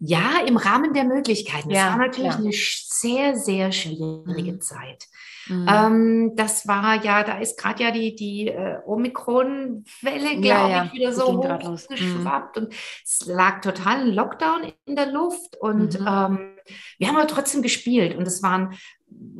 Ja, 0.00 0.40
im 0.46 0.56
Rahmen 0.56 0.94
der 0.94 1.04
Möglichkeiten. 1.04 1.70
Ja, 1.70 1.86
das 1.86 1.98
war 1.98 2.06
natürlich 2.06 2.32
ja. 2.32 2.38
eine 2.38 2.52
sehr, 2.52 3.36
sehr 3.36 3.72
schwierige 3.72 4.52
mhm. 4.52 4.60
Zeit. 4.60 5.08
Mhm. 5.48 5.66
Ähm, 5.68 6.32
das 6.36 6.68
war 6.68 7.02
ja, 7.02 7.24
da 7.24 7.38
ist 7.38 7.58
gerade 7.58 7.82
ja 7.82 7.90
die, 7.90 8.14
die 8.14 8.48
äh, 8.48 8.78
Omikron-Welle, 8.84 10.40
glaube 10.40 10.46
ja, 10.46 10.68
ja. 10.68 10.84
ich, 10.84 10.92
wieder 10.92 11.12
so 11.12 11.42
hochgeschwappt 11.42 12.56
mhm. 12.56 12.62
und 12.62 12.74
es 13.04 13.26
lag 13.26 13.60
total 13.60 14.00
ein 14.00 14.08
Lockdown 14.08 14.72
in 14.84 14.94
der 14.96 15.10
Luft 15.10 15.56
und 15.60 15.98
mhm. 15.98 16.06
ähm, 16.06 16.56
wir 16.98 17.08
haben 17.08 17.16
aber 17.16 17.26
trotzdem 17.26 17.62
gespielt 17.62 18.16
und 18.16 18.26
es 18.26 18.42
waren 18.42 18.78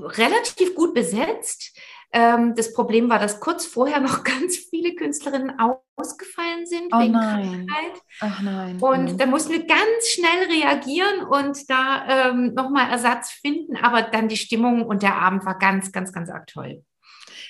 relativ 0.01 0.75
gut 0.75 0.95
besetzt. 0.95 1.77
Ähm, 2.13 2.55
das 2.55 2.73
Problem 2.73 3.11
war, 3.11 3.19
dass 3.19 3.41
kurz 3.41 3.67
vorher 3.67 4.01
noch 4.01 4.25
ganz 4.25 4.57
viele 4.57 4.95
Künstlerinnen 4.95 5.53
ausgefallen 5.97 6.67
sind 6.67 6.93
oh 6.93 7.01
wegen 7.01 7.13
nein. 7.13 7.67
Krankheit. 7.67 8.03
Ach 8.21 8.43
nein. 8.43 8.79
Und 8.81 9.13
mhm. 9.13 9.19
da 9.19 9.27
mussten 9.27 9.53
wir 9.53 9.67
ganz 9.67 10.09
schnell 10.09 10.49
reagieren 10.49 11.27
und 11.29 11.69
da 11.69 12.31
ähm, 12.31 12.55
nochmal 12.55 12.91
Ersatz 12.91 13.31
finden. 13.31 13.77
Aber 13.77 14.03
dann 14.03 14.29
die 14.29 14.37
Stimmung 14.37 14.85
und 14.87 15.03
der 15.03 15.17
Abend 15.17 15.45
war 15.45 15.59
ganz, 15.59 15.93
ganz, 15.93 16.13
ganz 16.13 16.31
arg 16.31 16.47
toll. 16.47 16.83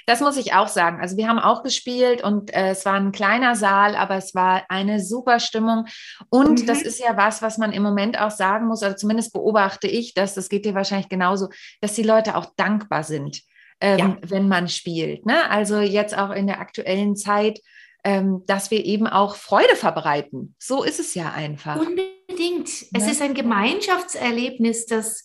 Das 0.06 0.20
muss 0.20 0.38
ich 0.38 0.54
auch 0.54 0.68
sagen. 0.68 1.02
Also 1.02 1.18
wir 1.18 1.28
haben 1.28 1.38
auch 1.38 1.62
gespielt 1.62 2.24
und 2.24 2.52
äh, 2.54 2.70
es 2.70 2.86
war 2.86 2.94
ein 2.94 3.12
kleiner 3.12 3.54
Saal, 3.54 3.94
aber 3.94 4.16
es 4.16 4.34
war 4.34 4.64
eine 4.70 5.00
super 5.00 5.38
Stimmung. 5.38 5.84
Und 6.30 6.62
mhm. 6.62 6.66
das 6.66 6.80
ist 6.80 6.98
ja 6.98 7.18
was, 7.18 7.42
was 7.42 7.58
man 7.58 7.72
im 7.72 7.82
Moment 7.82 8.18
auch 8.18 8.30
sagen 8.30 8.68
muss, 8.68 8.82
oder 8.82 8.96
zumindest 8.96 9.34
beobachte 9.34 9.86
ich, 9.86 10.14
dass 10.14 10.32
das 10.32 10.48
geht 10.48 10.64
dir 10.64 10.74
wahrscheinlich 10.74 11.10
genauso, 11.10 11.50
dass 11.82 11.92
die 11.92 12.02
Leute 12.02 12.36
auch 12.36 12.46
dankbar 12.56 13.04
sind 13.04 13.42
ähm, 13.80 13.99
ja. 13.99 14.16
wenn 14.23 14.49
man 14.49 14.68
spielt. 14.68 15.26
Ne? 15.26 15.49
Also 15.50 15.80
jetzt 15.80 16.16
auch 16.16 16.30
in 16.30 16.47
der 16.47 16.61
aktuellen 16.61 17.16
Zeit, 17.16 17.61
ähm, 18.04 18.44
dass 18.47 18.70
wir 18.70 18.85
eben 18.85 19.06
auch 19.06 19.37
Freude 19.37 19.76
verbreiten. 19.76 20.54
So 20.58 20.82
ist 20.82 21.00
es 21.00 21.14
ja 21.14 21.32
einfach. 21.32 21.76
Unbedingt. 21.76 22.68
Es 22.68 23.04
ne? 23.04 23.11
ist 23.11 23.23
ein 23.23 23.35
Gemeinschaftserlebnis, 23.35 24.87
das 24.87 25.25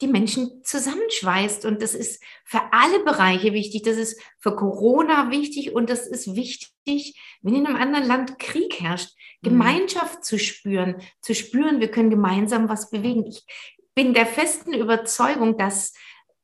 die 0.00 0.08
Menschen 0.08 0.62
zusammenschweißt. 0.64 1.64
Und 1.64 1.80
das 1.82 1.94
ist 1.94 2.22
für 2.44 2.60
alle 2.72 3.04
Bereiche 3.04 3.52
wichtig. 3.52 3.82
Das 3.82 3.96
ist 3.96 4.20
für 4.38 4.54
Corona 4.56 5.30
wichtig 5.30 5.74
und 5.74 5.88
das 5.88 6.06
ist 6.06 6.34
wichtig, 6.34 7.18
wenn 7.42 7.54
in 7.54 7.66
einem 7.66 7.76
anderen 7.76 8.06
Land 8.06 8.38
Krieg 8.38 8.80
herrscht, 8.80 9.14
mhm. 9.42 9.48
Gemeinschaft 9.50 10.24
zu 10.24 10.38
spüren, 10.38 10.96
zu 11.20 11.34
spüren, 11.34 11.80
wir 11.80 11.90
können 11.90 12.10
gemeinsam 12.10 12.68
was 12.68 12.90
bewegen. 12.90 13.26
Ich 13.26 13.44
bin 13.94 14.14
der 14.14 14.26
festen 14.26 14.74
Überzeugung, 14.74 15.56
dass 15.56 15.94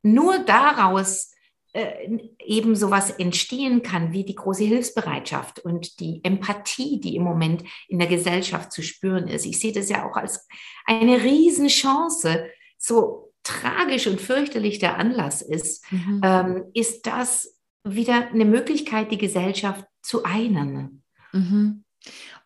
nur 0.03 0.39
daraus 0.39 1.30
äh, 1.73 2.19
eben 2.45 2.75
sowas 2.75 3.11
entstehen 3.11 3.83
kann 3.83 4.13
wie 4.13 4.25
die 4.25 4.35
große 4.35 4.65
Hilfsbereitschaft 4.65 5.61
und 5.61 6.01
die 6.01 6.21
Empathie, 6.25 7.01
die 7.01 7.15
im 7.15 7.23
Moment 7.23 7.63
in 7.89 7.99
der 7.99 8.09
Gesellschaft 8.09 8.73
zu 8.73 8.83
spüren 8.83 9.29
ist. 9.29 9.47
Ich 9.47 9.61
sehe 9.61 9.73
das 9.73 9.89
ja 9.89 10.09
auch 10.09 10.17
als 10.17 10.49
eine 10.85 11.23
Riesenchance, 11.23 12.47
so 12.77 13.33
tragisch 13.43 14.07
und 14.07 14.21
fürchterlich 14.21 14.79
der 14.79 14.99
Anlass 14.99 15.43
ist, 15.43 15.85
mhm. 15.93 16.21
ähm, 16.25 16.65
ist 16.75 17.07
das 17.07 17.57
wieder 17.85 18.29
eine 18.29 18.45
Möglichkeit, 18.45 19.11
die 19.13 19.19
Gesellschaft 19.19 19.85
zu 20.03 20.25
einen. 20.25 21.05
Mhm. 21.33 21.85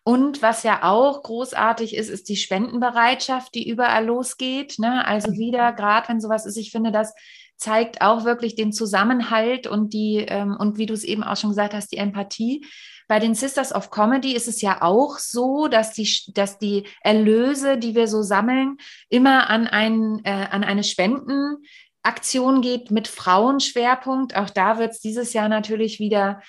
Und 0.03 0.43
was 0.43 0.61
ja 0.61 0.83
auch 0.83 1.23
großartig 1.23 1.95
ist, 1.95 2.09
ist 2.09 2.29
die 2.29 2.35
Spendenbereitschaft, 2.35 3.55
die 3.55 3.67
überall 3.67 4.05
losgeht. 4.05 4.77
Ne? 4.77 5.03
Also 5.03 5.31
wieder, 5.31 5.73
gerade 5.73 6.09
wenn 6.09 6.21
sowas 6.21 6.45
ist, 6.45 6.57
ich 6.57 6.71
finde 6.71 6.91
das 6.91 7.15
zeigt 7.57 8.01
auch 8.01 8.25
wirklich 8.25 8.55
den 8.55 8.71
Zusammenhalt 8.71 9.67
und 9.67 9.93
die, 9.93 10.25
ähm, 10.27 10.55
und 10.57 10.77
wie 10.77 10.85
du 10.85 10.93
es 10.93 11.03
eben 11.03 11.23
auch 11.23 11.37
schon 11.37 11.51
gesagt 11.51 11.73
hast, 11.73 11.91
die 11.91 11.97
Empathie. 11.97 12.65
Bei 13.07 13.19
den 13.19 13.35
Sisters 13.35 13.73
of 13.73 13.91
Comedy 13.91 14.35
ist 14.35 14.47
es 14.47 14.61
ja 14.61 14.81
auch 14.81 15.19
so, 15.19 15.67
dass 15.67 15.93
die, 15.93 16.09
dass 16.33 16.57
die 16.57 16.87
Erlöse, 17.01 17.77
die 17.77 17.93
wir 17.93 18.07
so 18.07 18.23
sammeln, 18.23 18.77
immer 19.09 19.49
an, 19.49 19.67
ein, 19.67 20.21
äh, 20.23 20.47
an 20.49 20.63
eine 20.63 20.83
Spendenaktion 20.83 22.61
geht 22.61 22.89
mit 22.89 23.07
Frauenschwerpunkt. 23.07 24.35
Auch 24.35 24.49
da 24.49 24.79
wird 24.79 24.91
es 24.91 25.01
dieses 25.01 25.33
Jahr 25.33 25.49
natürlich 25.49 25.99
wieder 25.99 26.41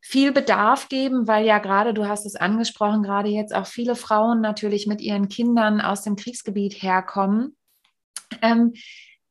viel 0.00 0.32
Bedarf 0.32 0.88
geben, 0.88 1.26
weil 1.26 1.44
ja 1.44 1.58
gerade, 1.58 1.92
du 1.92 2.06
hast 2.06 2.24
es 2.24 2.36
angesprochen, 2.36 3.02
gerade 3.02 3.28
jetzt 3.28 3.54
auch 3.54 3.66
viele 3.66 3.96
Frauen 3.96 4.40
natürlich 4.40 4.86
mit 4.86 5.00
ihren 5.00 5.28
Kindern 5.28 5.80
aus 5.80 6.02
dem 6.02 6.14
Kriegsgebiet 6.16 6.82
herkommen. 6.82 7.56
Ähm, 8.40 8.72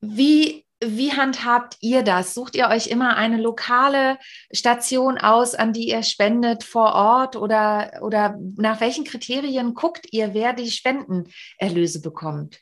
wie, 0.01 0.66
wie 0.83 1.13
handhabt 1.13 1.77
ihr 1.81 2.03
das? 2.03 2.33
Sucht 2.33 2.55
ihr 2.55 2.67
euch 2.67 2.87
immer 2.87 3.15
eine 3.17 3.37
lokale 3.37 4.17
Station 4.51 5.17
aus, 5.17 5.55
an 5.55 5.73
die 5.73 5.89
ihr 5.89 6.03
spendet 6.03 6.63
vor 6.63 6.93
Ort 6.93 7.35
oder, 7.35 7.99
oder 8.01 8.37
nach 8.55 8.79
welchen 8.79 9.03
Kriterien 9.03 9.73
guckt 9.73 10.07
ihr, 10.11 10.33
wer 10.33 10.53
die 10.53 10.69
Spendenerlöse 10.69 12.01
bekommt? 12.01 12.61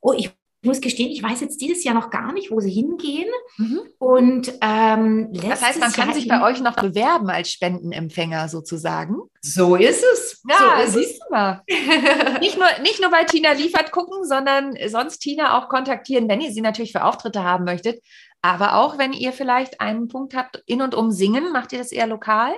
Oh, 0.00 0.12
ich 0.12 0.30
ich 0.62 0.68
muss 0.68 0.80
gestehen, 0.82 1.10
ich 1.10 1.22
weiß 1.22 1.40
jetzt 1.40 1.62
dieses 1.62 1.84
Jahr 1.84 1.94
noch 1.94 2.10
gar 2.10 2.32
nicht, 2.32 2.50
wo 2.50 2.60
sie 2.60 2.70
hingehen. 2.70 3.28
Mhm. 3.56 3.80
Und 3.98 4.52
ähm, 4.60 5.32
das 5.32 5.62
heißt, 5.62 5.80
man 5.80 5.90
kann 5.90 6.08
Jahr 6.08 6.14
sich 6.14 6.28
bei 6.28 6.42
euch 6.42 6.60
noch 6.60 6.76
bewerben 6.76 7.30
als 7.30 7.50
Spendenempfänger 7.50 8.48
sozusagen. 8.50 9.16
So 9.40 9.76
ist 9.76 10.04
es. 10.12 10.42
Ja, 10.46 10.84
so 10.84 10.98
siehst 10.98 11.22
du 11.22 11.32
mal. 11.32 11.62
nicht, 12.40 12.58
nur, 12.58 12.66
nicht 12.82 13.00
nur 13.00 13.10
bei 13.10 13.24
Tina 13.24 13.52
liefert 13.52 13.90
gucken, 13.90 14.24
sondern 14.24 14.76
sonst 14.88 15.20
Tina 15.20 15.56
auch 15.56 15.70
kontaktieren, 15.70 16.28
wenn 16.28 16.42
ihr 16.42 16.52
sie 16.52 16.60
natürlich 16.60 16.92
für 16.92 17.04
Auftritte 17.04 17.42
haben 17.42 17.64
möchtet. 17.64 18.02
Aber 18.42 18.76
auch 18.76 18.98
wenn 18.98 19.14
ihr 19.14 19.32
vielleicht 19.32 19.80
einen 19.80 20.08
Punkt 20.08 20.36
habt 20.36 20.62
in 20.66 20.82
und 20.82 20.94
um 20.94 21.10
Singen, 21.10 21.52
macht 21.52 21.72
ihr 21.72 21.78
das 21.78 21.90
eher 21.90 22.06
lokal? 22.06 22.52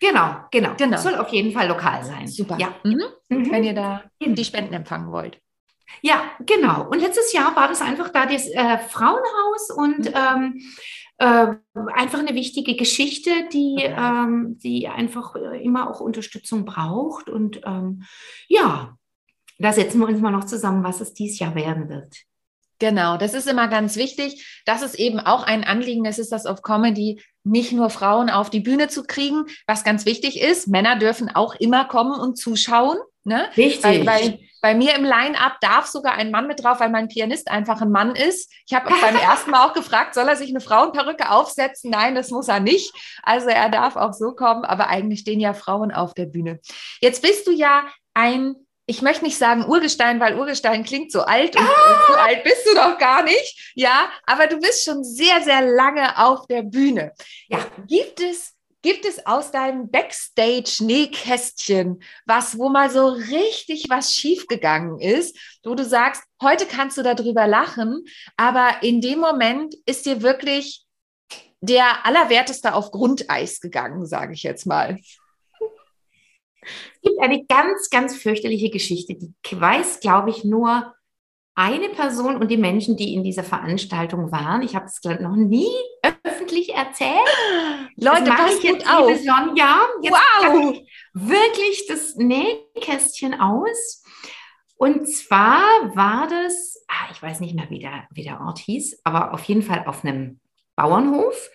Genau, 0.00 0.36
genau. 0.52 0.74
genau. 0.76 0.92
Das 0.92 1.02
soll 1.02 1.16
auf 1.16 1.28
jeden 1.30 1.52
Fall 1.52 1.66
lokal 1.66 2.04
sein. 2.04 2.28
Super. 2.28 2.56
Ja. 2.58 2.76
Mhm. 2.84 3.02
Mhm. 3.28 3.50
Wenn 3.50 3.64
ihr 3.64 3.74
da 3.74 4.04
die 4.20 4.44
Spenden 4.44 4.72
empfangen 4.72 5.10
wollt. 5.10 5.40
Ja, 6.02 6.22
genau. 6.46 6.88
Und 6.88 7.00
letztes 7.00 7.32
Jahr 7.32 7.54
war 7.56 7.68
das 7.68 7.80
einfach 7.80 8.08
da 8.10 8.26
das 8.26 8.48
äh, 8.48 8.78
Frauenhaus 8.78 9.70
und 9.76 9.98
mhm. 9.98 10.14
ähm, 10.14 10.60
äh, 11.18 11.54
einfach 11.94 12.18
eine 12.18 12.34
wichtige 12.34 12.76
Geschichte, 12.76 13.30
die, 13.52 13.82
ähm, 13.82 14.58
die 14.58 14.88
einfach 14.88 15.34
äh, 15.36 15.62
immer 15.62 15.90
auch 15.90 16.00
Unterstützung 16.00 16.64
braucht. 16.64 17.28
Und 17.28 17.60
ähm, 17.66 18.04
ja, 18.48 18.96
da 19.58 19.72
setzen 19.72 20.00
wir 20.00 20.08
uns 20.08 20.20
mal 20.20 20.30
noch 20.30 20.44
zusammen, 20.44 20.82
was 20.82 21.00
es 21.00 21.12
dieses 21.12 21.38
Jahr 21.38 21.54
werden 21.54 21.90
wird. 21.90 22.16
Genau, 22.78 23.18
das 23.18 23.34
ist 23.34 23.46
immer 23.46 23.68
ganz 23.68 23.96
wichtig. 23.96 24.62
Das 24.64 24.80
ist 24.80 24.94
eben 24.98 25.20
auch 25.20 25.42
ein 25.42 25.64
Anliegen, 25.64 26.06
es 26.06 26.18
ist 26.18 26.32
das 26.32 26.46
auf 26.46 26.62
Comedy, 26.62 27.20
nicht 27.44 27.72
nur 27.72 27.90
Frauen 27.90 28.30
auf 28.30 28.48
die 28.48 28.60
Bühne 28.60 28.88
zu 28.88 29.02
kriegen, 29.02 29.44
was 29.66 29.84
ganz 29.84 30.06
wichtig 30.06 30.40
ist. 30.40 30.66
Männer 30.66 30.98
dürfen 30.98 31.28
auch 31.28 31.54
immer 31.56 31.84
kommen 31.84 32.18
und 32.18 32.36
zuschauen. 32.38 32.96
Ne? 33.24 33.48
Richtig. 33.56 33.82
Weil, 33.82 34.06
weil 34.06 34.38
bei 34.62 34.74
mir 34.74 34.94
im 34.94 35.04
Line-Up 35.04 35.58
darf 35.60 35.86
sogar 35.86 36.14
ein 36.14 36.30
Mann 36.30 36.46
mit 36.46 36.62
drauf, 36.62 36.80
weil 36.80 36.90
mein 36.90 37.08
Pianist 37.08 37.50
einfach 37.50 37.80
ein 37.80 37.90
Mann 37.90 38.14
ist. 38.14 38.52
Ich 38.66 38.74
habe 38.74 38.90
beim 39.00 39.16
ersten 39.22 39.50
Mal 39.50 39.66
auch 39.66 39.74
gefragt, 39.74 40.14
soll 40.14 40.28
er 40.28 40.36
sich 40.36 40.50
eine 40.50 40.60
Frauenperücke 40.60 41.30
aufsetzen? 41.30 41.90
Nein, 41.90 42.14
das 42.14 42.30
muss 42.30 42.48
er 42.48 42.60
nicht. 42.60 42.92
Also 43.22 43.48
er 43.48 43.70
darf 43.70 43.96
auch 43.96 44.12
so 44.12 44.32
kommen, 44.32 44.64
aber 44.64 44.88
eigentlich 44.88 45.20
stehen 45.20 45.40
ja 45.40 45.54
Frauen 45.54 45.92
auf 45.92 46.14
der 46.14 46.26
Bühne. 46.26 46.60
Jetzt 47.00 47.22
bist 47.22 47.46
du 47.46 47.52
ja 47.52 47.84
ein 48.14 48.54
ich 48.86 49.02
möchte 49.02 49.24
nicht 49.24 49.38
sagen 49.38 49.66
Urgestein, 49.66 50.18
weil 50.18 50.36
Urgestein 50.36 50.82
klingt 50.82 51.12
so 51.12 51.20
alt 51.20 51.54
und 51.54 51.62
ah! 51.62 52.02
so 52.08 52.14
alt 52.14 52.42
bist 52.42 52.66
du 52.66 52.74
doch 52.74 52.98
gar 52.98 53.22
nicht. 53.22 53.72
Ja, 53.76 54.10
aber 54.26 54.48
du 54.48 54.58
bist 54.58 54.84
schon 54.84 55.04
sehr, 55.04 55.40
sehr 55.42 55.62
lange 55.62 56.18
auf 56.18 56.48
der 56.48 56.62
Bühne. 56.62 57.12
Ja, 57.46 57.64
gibt 57.86 58.18
es 58.18 58.56
Gibt 58.82 59.04
es 59.04 59.26
aus 59.26 59.50
deinem 59.50 59.90
Backstage-Nähkästchen 59.90 62.02
was, 62.24 62.58
wo 62.58 62.70
mal 62.70 62.88
so 62.90 63.08
richtig 63.08 63.90
was 63.90 64.14
schiefgegangen 64.14 64.98
ist, 65.00 65.36
wo 65.64 65.74
du 65.74 65.84
sagst, 65.84 66.22
heute 66.42 66.64
kannst 66.64 66.96
du 66.96 67.02
darüber 67.02 67.46
lachen, 67.46 68.06
aber 68.36 68.82
in 68.82 69.02
dem 69.02 69.18
Moment 69.18 69.74
ist 69.84 70.06
dir 70.06 70.22
wirklich 70.22 70.86
der 71.60 72.06
Allerwerteste 72.06 72.74
auf 72.74 72.90
Grundeis 72.90 73.60
gegangen, 73.60 74.06
sage 74.06 74.32
ich 74.32 74.42
jetzt 74.42 74.66
mal. 74.66 74.98
Es 76.62 77.00
gibt 77.02 77.20
eine 77.20 77.44
ganz, 77.44 77.90
ganz 77.90 78.16
fürchterliche 78.16 78.70
Geschichte, 78.70 79.14
die 79.14 79.60
weiß, 79.60 80.00
glaube 80.00 80.30
ich, 80.30 80.42
nur 80.44 80.94
eine 81.54 81.90
Person 81.90 82.36
und 82.36 82.50
die 82.50 82.56
Menschen, 82.56 82.96
die 82.96 83.12
in 83.12 83.22
dieser 83.22 83.44
Veranstaltung 83.44 84.32
waren. 84.32 84.62
Ich 84.62 84.74
habe 84.74 84.86
es 84.86 85.02
noch 85.20 85.36
nie 85.36 85.68
öffentlich 86.50 86.74
erzählt. 86.74 87.90
Leute, 87.96 88.24
das 88.24 88.28
mache 88.28 88.52
ich 88.58 88.62
jetzt 88.62 88.88
auf. 88.88 89.16
Sonja. 89.16 89.80
Jetzt 90.02 90.12
wow. 90.12 90.76
wirklich 91.14 91.86
das 91.88 92.16
Nähkästchen 92.16 93.34
aus. 93.40 94.02
Und 94.76 95.06
zwar 95.08 95.60
war 95.94 96.26
das, 96.26 96.84
ah, 96.88 97.10
ich 97.12 97.22
weiß 97.22 97.40
nicht 97.40 97.54
mehr, 97.54 97.68
wie 97.70 97.80
der, 97.80 98.06
wie 98.10 98.24
der 98.24 98.40
Ort 98.40 98.58
hieß, 98.60 99.00
aber 99.04 99.34
auf 99.34 99.44
jeden 99.44 99.62
Fall 99.62 99.84
auf 99.86 100.04
einem 100.04 100.40
Bauernhof, 100.74 101.50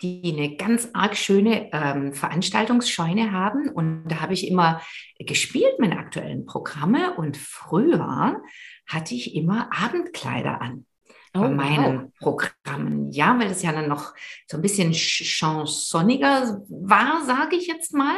die 0.00 0.32
eine 0.32 0.56
ganz 0.56 0.90
arg 0.92 1.16
schöne 1.16 1.70
ähm, 1.72 2.12
Veranstaltungsscheune 2.12 3.32
haben. 3.32 3.68
Und 3.68 4.04
da 4.06 4.20
habe 4.20 4.34
ich 4.34 4.46
immer 4.46 4.80
gespielt, 5.18 5.80
meine 5.80 5.98
aktuellen 5.98 6.46
Programme. 6.46 7.16
Und 7.16 7.36
früher 7.36 8.40
hatte 8.86 9.14
ich 9.14 9.34
immer 9.34 9.70
Abendkleider 9.72 10.60
an. 10.62 10.86
Oh, 11.34 11.40
bei 11.40 11.48
meinen 11.48 12.02
wow. 12.02 12.10
Programmen. 12.18 13.10
Ja, 13.12 13.38
weil 13.38 13.48
das 13.48 13.62
ja 13.62 13.72
dann 13.72 13.88
noch 13.88 14.14
so 14.46 14.56
ein 14.56 14.62
bisschen 14.62 14.92
chansonniger 14.92 16.62
war, 16.68 17.24
sage 17.24 17.56
ich 17.56 17.66
jetzt 17.66 17.94
mal. 17.94 18.16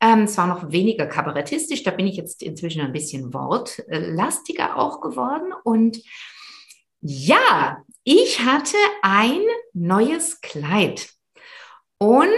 Ähm, 0.00 0.20
es 0.20 0.38
war 0.38 0.46
noch 0.46 0.70
weniger 0.72 1.06
kabarettistisch, 1.06 1.82
da 1.82 1.90
bin 1.90 2.06
ich 2.06 2.16
jetzt 2.16 2.42
inzwischen 2.42 2.80
ein 2.80 2.92
bisschen 2.92 3.34
wortlastiger 3.34 4.78
auch 4.78 5.00
geworden. 5.00 5.52
Und 5.64 6.02
ja, 7.02 7.82
ich 8.04 8.40
hatte 8.40 8.76
ein 9.02 9.42
neues 9.74 10.40
Kleid. 10.40 11.10
Und 11.98 12.30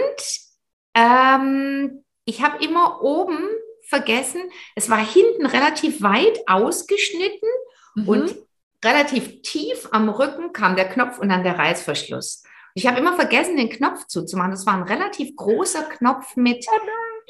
ähm, 0.93 2.03
ich 2.25 2.41
habe 2.41 2.63
immer 2.63 3.01
oben 3.01 3.39
vergessen, 3.87 4.41
es 4.75 4.89
war 4.89 4.97
hinten 4.97 5.45
relativ 5.45 6.01
weit 6.01 6.39
ausgeschnitten 6.47 7.49
mhm. 7.95 8.07
und 8.07 8.35
relativ 8.83 9.41
tief 9.41 9.87
am 9.91 10.09
Rücken 10.09 10.53
kam 10.53 10.75
der 10.75 10.89
Knopf 10.89 11.19
und 11.19 11.29
dann 11.29 11.43
der 11.43 11.57
Reißverschluss. 11.57 12.43
Ich 12.75 12.87
habe 12.87 12.99
immer 12.99 13.15
vergessen, 13.15 13.57
den 13.57 13.69
Knopf 13.69 14.07
zuzumachen. 14.07 14.51
Das 14.51 14.65
war 14.65 14.73
ein 14.73 14.83
relativ 14.83 15.35
großer 15.35 15.83
Knopf 15.83 16.35
mit 16.35 16.65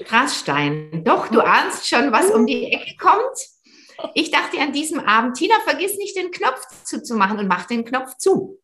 Grasstein. 0.06 1.04
Doch, 1.04 1.28
du 1.28 1.42
ahnst 1.42 1.88
schon, 1.88 2.12
was 2.12 2.32
um 2.32 2.46
die 2.46 2.72
Ecke 2.72 2.96
kommt. 2.98 3.38
Ich 4.16 4.32
dachte 4.32 4.60
an 4.60 4.74
diesem 4.74 5.00
Abend, 5.00 5.38
Tina, 5.38 5.56
vergiss 5.64 5.98
nicht, 5.98 6.16
den 6.16 6.32
Knopf 6.32 6.66
zuzumachen 6.84 7.40
und 7.40 7.48
mach 7.48 7.66
den 7.66 7.86
Knopf 7.86 8.18
zu. 8.18 8.60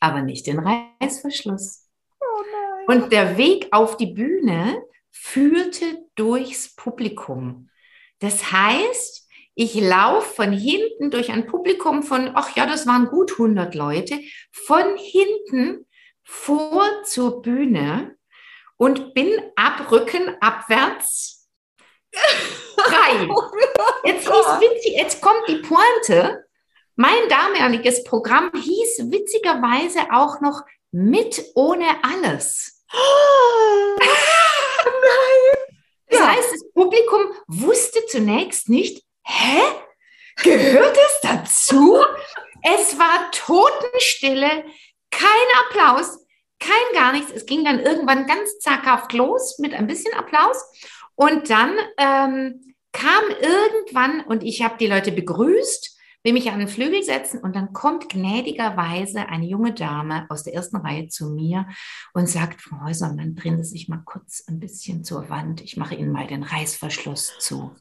Aber 0.00 0.22
nicht 0.22 0.46
den 0.46 0.60
Reißverschluss. 0.60 1.88
Und 2.86 3.12
der 3.12 3.36
Weg 3.36 3.68
auf 3.70 3.96
die 3.96 4.12
Bühne 4.12 4.82
führte 5.10 6.06
durchs 6.14 6.74
Publikum. 6.74 7.68
Das 8.18 8.52
heißt, 8.52 9.21
ich 9.54 9.74
laufe 9.74 10.34
von 10.34 10.52
hinten 10.52 11.10
durch 11.10 11.30
ein 11.30 11.46
Publikum 11.46 12.02
von, 12.02 12.30
ach 12.34 12.56
ja, 12.56 12.66
das 12.66 12.86
waren 12.86 13.06
gut 13.06 13.32
100 13.32 13.74
Leute, 13.74 14.18
von 14.50 14.96
hinten 14.96 15.86
vor 16.24 16.84
zur 17.04 17.42
Bühne 17.42 18.16
und 18.76 19.14
bin 19.14 19.30
ab 19.56 19.90
Rücken 19.90 20.36
abwärts 20.40 21.48
frei. 22.12 23.28
Jetzt, 24.04 24.28
witzig, 24.28 24.94
jetzt 24.96 25.20
kommt 25.20 25.48
die 25.48 25.58
Pointe. 25.58 26.44
Mein 26.96 27.28
damaliges 27.28 28.04
Programm 28.04 28.50
hieß 28.52 29.10
witzigerweise 29.10 30.00
auch 30.12 30.40
noch 30.40 30.62
mit 30.90 31.42
ohne 31.54 31.86
alles. 32.02 32.84
Nein! 32.92 34.10
Das 36.08 36.18
ja. 36.18 36.26
heißt, 36.32 36.52
das 36.52 36.72
Publikum 36.74 37.20
wusste 37.46 38.04
zunächst 38.06 38.68
nicht, 38.68 39.04
hä? 39.24 39.60
Gehört 40.42 40.96
es 40.96 41.20
dazu? 41.22 42.02
es 42.62 42.98
war 42.98 43.30
Totenstille, 43.32 44.64
kein 45.10 45.48
Applaus, 45.66 46.18
kein 46.58 46.94
gar 46.94 47.12
nichts. 47.12 47.32
Es 47.32 47.46
ging 47.46 47.64
dann 47.64 47.80
irgendwann 47.80 48.26
ganz 48.26 48.58
zaghaft 48.60 49.12
los 49.12 49.58
mit 49.58 49.74
ein 49.74 49.86
bisschen 49.86 50.14
Applaus. 50.14 50.56
Und 51.14 51.50
dann 51.50 51.76
ähm, 51.98 52.74
kam 52.92 53.24
irgendwann, 53.40 54.20
und 54.22 54.42
ich 54.42 54.62
habe 54.62 54.76
die 54.78 54.86
Leute 54.86 55.12
begrüßt, 55.12 55.98
will 56.24 56.32
mich 56.32 56.50
an 56.52 56.60
den 56.60 56.68
Flügel 56.68 57.02
setzen 57.02 57.40
und 57.40 57.56
dann 57.56 57.72
kommt 57.72 58.08
gnädigerweise 58.08 59.26
eine 59.26 59.44
junge 59.44 59.74
Dame 59.74 60.26
aus 60.28 60.44
der 60.44 60.54
ersten 60.54 60.76
Reihe 60.76 61.08
zu 61.08 61.30
mir 61.30 61.66
und 62.14 62.28
sagt, 62.28 62.62
Frau 62.62 62.80
Häusermann, 62.84 63.34
drehen 63.34 63.62
Sie 63.62 63.70
sich 63.70 63.88
mal 63.88 64.02
kurz 64.04 64.44
ein 64.46 64.60
bisschen 64.60 65.02
zur 65.02 65.28
Wand. 65.30 65.62
Ich 65.62 65.76
mache 65.76 65.96
Ihnen 65.96 66.12
mal 66.12 66.28
den 66.28 66.44
Reißverschluss 66.44 67.38
zu. 67.40 67.74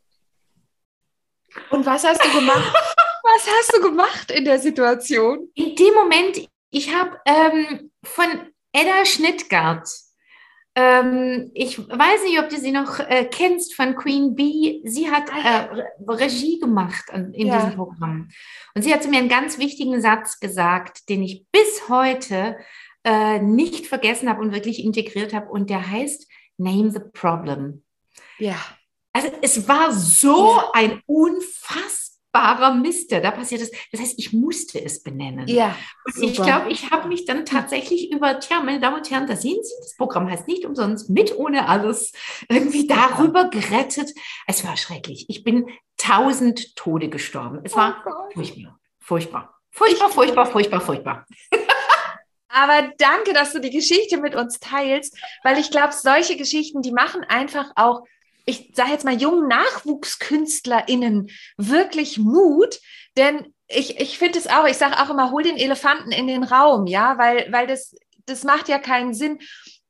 Und 1.69 1.85
was 1.85 2.03
hast 2.03 2.23
du 2.23 2.31
gemacht? 2.31 2.73
Was 3.23 3.47
hast 3.47 3.77
du 3.77 3.81
gemacht 3.81 4.31
in 4.31 4.45
der 4.45 4.57
Situation? 4.57 5.47
In 5.53 5.75
dem 5.75 5.93
Moment, 5.93 6.49
ich 6.71 6.91
habe 6.93 7.19
ähm, 7.25 7.91
von 8.03 8.25
Edda 8.73 9.05
Schnittgart, 9.05 9.87
ähm, 10.73 11.51
ich 11.53 11.77
weiß 11.77 12.23
nicht, 12.23 12.39
ob 12.39 12.49
du 12.49 12.57
sie 12.57 12.71
noch 12.71 12.99
äh, 12.99 13.25
kennst 13.25 13.75
von 13.75 13.95
Queen 13.95 14.35
Bee. 14.35 14.81
Sie 14.85 15.11
hat 15.11 15.31
ah, 15.31 15.65
äh, 15.65 15.83
Regie 16.07 16.59
gemacht 16.59 17.11
an, 17.11 17.33
in 17.33 17.47
ja. 17.47 17.57
diesem 17.57 17.75
Programm. 17.75 18.29
Und 18.73 18.81
sie 18.81 18.93
hat 18.93 19.03
zu 19.03 19.09
mir 19.09 19.19
einen 19.19 19.29
ganz 19.29 19.57
wichtigen 19.59 20.01
Satz 20.01 20.39
gesagt, 20.39 21.09
den 21.09 21.21
ich 21.23 21.45
bis 21.51 21.89
heute 21.89 22.57
äh, 23.03 23.39
nicht 23.39 23.87
vergessen 23.87 24.29
habe 24.29 24.41
und 24.41 24.53
wirklich 24.53 24.83
integriert 24.83 25.33
habe. 25.33 25.49
Und 25.49 25.69
der 25.69 25.91
heißt, 25.91 26.27
Name 26.57 26.91
the 26.91 26.99
Problem. 26.99 27.83
Ja. 28.37 28.55
Also 29.13 29.29
es 29.41 29.67
war 29.67 29.91
so 29.91 30.55
ja. 30.55 30.71
ein 30.73 31.01
unfassbarer 31.05 32.73
Mist, 32.75 33.11
der 33.11 33.21
da 33.21 33.31
passiert 33.31 33.61
ist. 33.61 33.73
Das 33.91 33.99
heißt, 33.99 34.17
ich 34.17 34.31
musste 34.31 34.83
es 34.83 35.03
benennen. 35.03 35.47
Ja. 35.47 35.75
Und 36.05 36.15
super. 36.15 36.27
ich 36.27 36.41
glaube, 36.41 36.71
ich 36.71 36.91
habe 36.91 37.07
mich 37.07 37.25
dann 37.25 37.45
tatsächlich 37.45 38.11
über, 38.11 38.39
tja, 38.39 38.61
meine 38.61 38.79
Damen 38.79 38.97
und 38.97 39.11
Herren, 39.11 39.27
da 39.27 39.35
sehen 39.35 39.59
Sie, 39.61 39.73
das 39.79 39.95
Programm 39.97 40.29
heißt 40.29 40.47
nicht 40.47 40.65
umsonst 40.65 41.09
mit 41.09 41.37
ohne 41.37 41.67
alles 41.67 42.13
irgendwie 42.47 42.87
darüber 42.87 43.49
gerettet. 43.49 44.11
Es 44.47 44.65
war 44.65 44.77
schrecklich. 44.77 45.25
Ich 45.27 45.43
bin 45.43 45.67
tausend 45.97 46.75
Tode 46.75 47.09
gestorben. 47.09 47.59
Es 47.63 47.75
war 47.75 48.03
oh 48.05 48.33
furchtbar. 48.33 48.79
Furchtbar. 48.99 49.57
Furchtbar, 49.71 50.09
furchtbar, 50.09 50.45
furchtbar, 50.45 50.81
furchtbar. 50.85 51.25
Aber 52.53 52.91
danke, 52.97 53.33
dass 53.33 53.53
du 53.53 53.59
die 53.59 53.69
Geschichte 53.69 54.17
mit 54.17 54.35
uns 54.35 54.59
teilst, 54.59 55.17
weil 55.43 55.57
ich 55.57 55.71
glaube, 55.71 55.93
solche 55.93 56.35
Geschichten, 56.35 56.81
die 56.81 56.91
machen 56.91 57.23
einfach 57.23 57.71
auch, 57.75 58.01
ich 58.45 58.71
sage 58.73 58.91
jetzt 58.91 59.05
mal, 59.05 59.19
jungen 59.19 59.47
NachwuchskünstlerInnen 59.47 61.29
wirklich 61.57 62.17
Mut, 62.17 62.79
denn 63.17 63.53
ich, 63.67 63.99
ich 63.99 64.17
finde 64.17 64.39
es 64.39 64.47
auch, 64.47 64.65
ich 64.65 64.77
sage 64.77 64.99
auch 64.99 65.09
immer, 65.09 65.31
hol 65.31 65.43
den 65.43 65.57
Elefanten 65.57 66.11
in 66.11 66.27
den 66.27 66.43
Raum, 66.43 66.87
ja, 66.87 67.17
weil, 67.17 67.51
weil 67.51 67.67
das, 67.67 67.95
das 68.25 68.43
macht 68.43 68.67
ja 68.67 68.79
keinen 68.79 69.13
Sinn. 69.13 69.39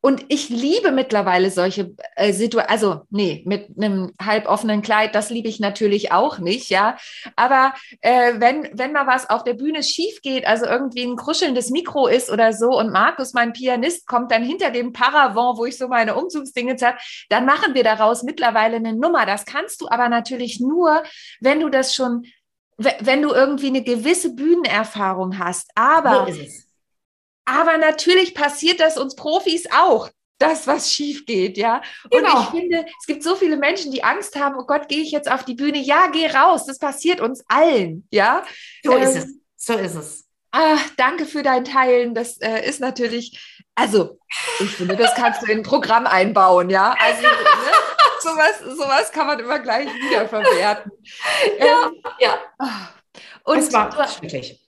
Und 0.02 0.26
ich 0.30 0.50
liebe 0.50 0.92
mittlerweile 0.92 1.52
solche 1.52 1.96
äh, 2.16 2.34
Situationen, 2.34 2.72
also 2.72 3.02
nee, 3.12 3.44
mit 3.46 3.70
einem 3.78 4.14
halboffenen 4.20 4.82
Kleid, 4.82 5.14
das 5.14 5.30
liebe 5.30 5.48
ich 5.48 5.60
natürlich 5.60 6.12
auch 6.12 6.40
nicht, 6.40 6.72
ja. 6.72 6.98
Aber 7.36 7.74
äh, 8.02 8.34
wenn, 8.38 8.68
wenn 8.74 8.94
mal 8.94 9.06
was 9.06 9.30
auf 9.30 9.44
der 9.44 9.54
Bühne 9.54 9.84
schief 9.84 10.22
geht, 10.24 10.48
also 10.48 10.66
irgendwie 10.66 11.04
ein 11.04 11.16
kruschelndes 11.16 11.70
Mikro 11.70 12.08
ist 12.08 12.32
oder 12.32 12.52
so 12.52 12.78
und 12.80 12.92
Markus, 12.92 13.34
mein 13.34 13.54
Pianist, 13.54 14.08
kommt 14.08 14.32
dann 14.32 14.44
hinter 14.44 14.72
dem 14.72 14.92
Paravent, 14.92 15.58
wo 15.58 15.66
ich 15.66 15.78
so 15.78 15.88
meine 15.88 16.16
Umzugsdinge 16.16 16.76
habe, 16.82 16.98
dann 17.30 17.46
machen 17.46 17.76
wir 17.76 17.84
daraus 17.84 18.24
mittlerweile 18.24 18.78
eine 18.78 18.94
Nummer. 18.94 19.28
Das 19.28 19.46
kannst 19.46 19.82
du 19.82 19.88
aber 19.88 20.10
natürlich 20.10 20.60
nur, 20.60 21.04
wenn 21.42 21.60
du 21.60 21.70
das 21.70 21.94
schon, 21.94 22.26
wenn 22.78 23.22
du 23.22 23.34
irgendwie 23.34 23.68
eine 23.68 23.84
gewisse 23.84 24.34
Bühnenerfahrung 24.34 25.38
hast. 25.38 25.70
Aber 25.76 26.26
so 26.32 26.42
aber 27.46 27.78
natürlich 27.78 28.34
passiert 28.36 28.80
das 28.80 28.98
uns 28.98 29.16
Profis 29.16 29.68
auch, 29.72 30.10
dass 30.42 30.68
was 30.68 30.92
schief 30.92 31.26
geht, 31.26 31.58
ja. 31.58 31.82
Und 32.06 32.24
genau. 32.24 32.42
ich 32.42 32.48
finde, 32.50 32.86
es 33.00 33.06
gibt 33.06 33.24
so 33.24 33.36
viele 33.36 33.58
Menschen, 33.58 33.92
die 33.92 34.04
Angst 34.04 34.36
haben, 34.36 34.56
oh 34.58 34.66
Gott, 34.66 34.88
gehe 34.88 35.02
ich 35.02 35.12
jetzt 35.12 35.32
auf 35.32 35.46
die 35.46 35.54
Bühne? 35.54 35.78
Ja, 35.78 36.08
geh 36.08 36.28
raus. 36.28 36.66
Das 36.66 36.80
passiert 36.80 37.22
uns 37.22 37.44
allen, 37.48 38.08
ja. 38.12 38.44
So 38.84 38.98
ähm, 38.98 39.04
ist 39.04 39.16
es. 39.16 39.36
So 39.56 39.74
ist 39.74 39.96
es. 39.96 40.26
Ach, 40.52 40.82
danke 40.98 41.26
für 41.26 41.44
dein 41.44 41.64
Teilen. 41.64 42.14
Das 42.14 42.38
äh, 42.40 42.68
ist 42.68 42.82
natürlich, 42.82 43.40
also, 43.76 44.20
ich 44.60 44.72
finde, 44.72 44.98
das 44.98 45.16
kannst 45.16 45.42
du 45.42 45.52
in 45.52 45.60
ein 45.60 45.64
Programm 45.64 46.08
einbauen, 46.08 46.70
ja. 46.70 46.96
Also, 47.00 47.22
ne? 47.22 47.28
sowas, 48.22 48.78
sowas 48.78 49.12
kann 49.12 49.28
man 49.28 49.40
immer 49.40 49.60
gleich 49.60 49.88
wiederverwerten. 49.88 50.92
Ja, 51.60 51.88
ähm, 51.88 52.04
ja. 52.20 52.40
Und 53.44 53.60
es 53.60 53.72
war 53.72 54.08
schrecklich. 54.08 54.61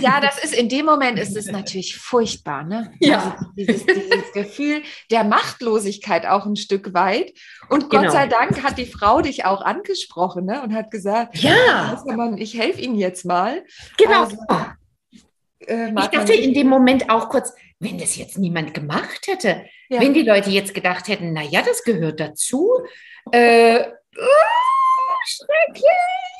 Ja, 0.00 0.20
das 0.20 0.42
ist 0.42 0.54
in 0.54 0.68
dem 0.68 0.86
Moment 0.86 1.18
ist 1.18 1.36
es 1.36 1.46
natürlich 1.46 1.96
furchtbar, 1.96 2.64
ne? 2.64 2.92
Ja. 3.00 3.36
Also 3.38 3.52
dieses, 3.56 3.86
dieses, 3.86 4.32
Gefühl 4.32 4.82
der 5.10 5.24
Machtlosigkeit 5.24 6.26
auch 6.26 6.46
ein 6.46 6.56
Stück 6.56 6.92
weit. 6.94 7.32
Und 7.68 7.90
Gott 7.90 8.00
genau. 8.02 8.12
sei 8.12 8.26
Dank 8.26 8.62
hat 8.62 8.78
die 8.78 8.86
Frau 8.86 9.22
dich 9.22 9.44
auch 9.44 9.62
angesprochen, 9.62 10.44
ne? 10.44 10.62
Und 10.62 10.74
hat 10.74 10.90
gesagt, 10.90 11.38
ja, 11.38 12.02
man, 12.06 12.38
ich 12.38 12.58
helfe 12.58 12.80
Ihnen 12.80 12.96
jetzt 12.96 13.24
mal. 13.24 13.64
Genau. 13.96 14.24
Also, 14.24 14.36
äh, 15.60 15.88
ich 15.88 16.06
dachte 16.06 16.34
in 16.34 16.54
dem 16.54 16.68
Moment 16.68 17.10
auch 17.10 17.28
kurz, 17.28 17.52
wenn 17.78 17.98
das 17.98 18.16
jetzt 18.16 18.38
niemand 18.38 18.74
gemacht 18.74 19.26
hätte, 19.26 19.64
ja. 19.88 20.00
wenn 20.00 20.14
die 20.14 20.22
Leute 20.22 20.50
jetzt 20.50 20.74
gedacht 20.74 21.08
hätten, 21.08 21.32
na 21.32 21.42
ja, 21.42 21.62
das 21.62 21.82
gehört 21.84 22.20
dazu, 22.20 22.70
äh, 23.32 23.80
oh, 23.80 25.16
schrecklich. 25.26 26.35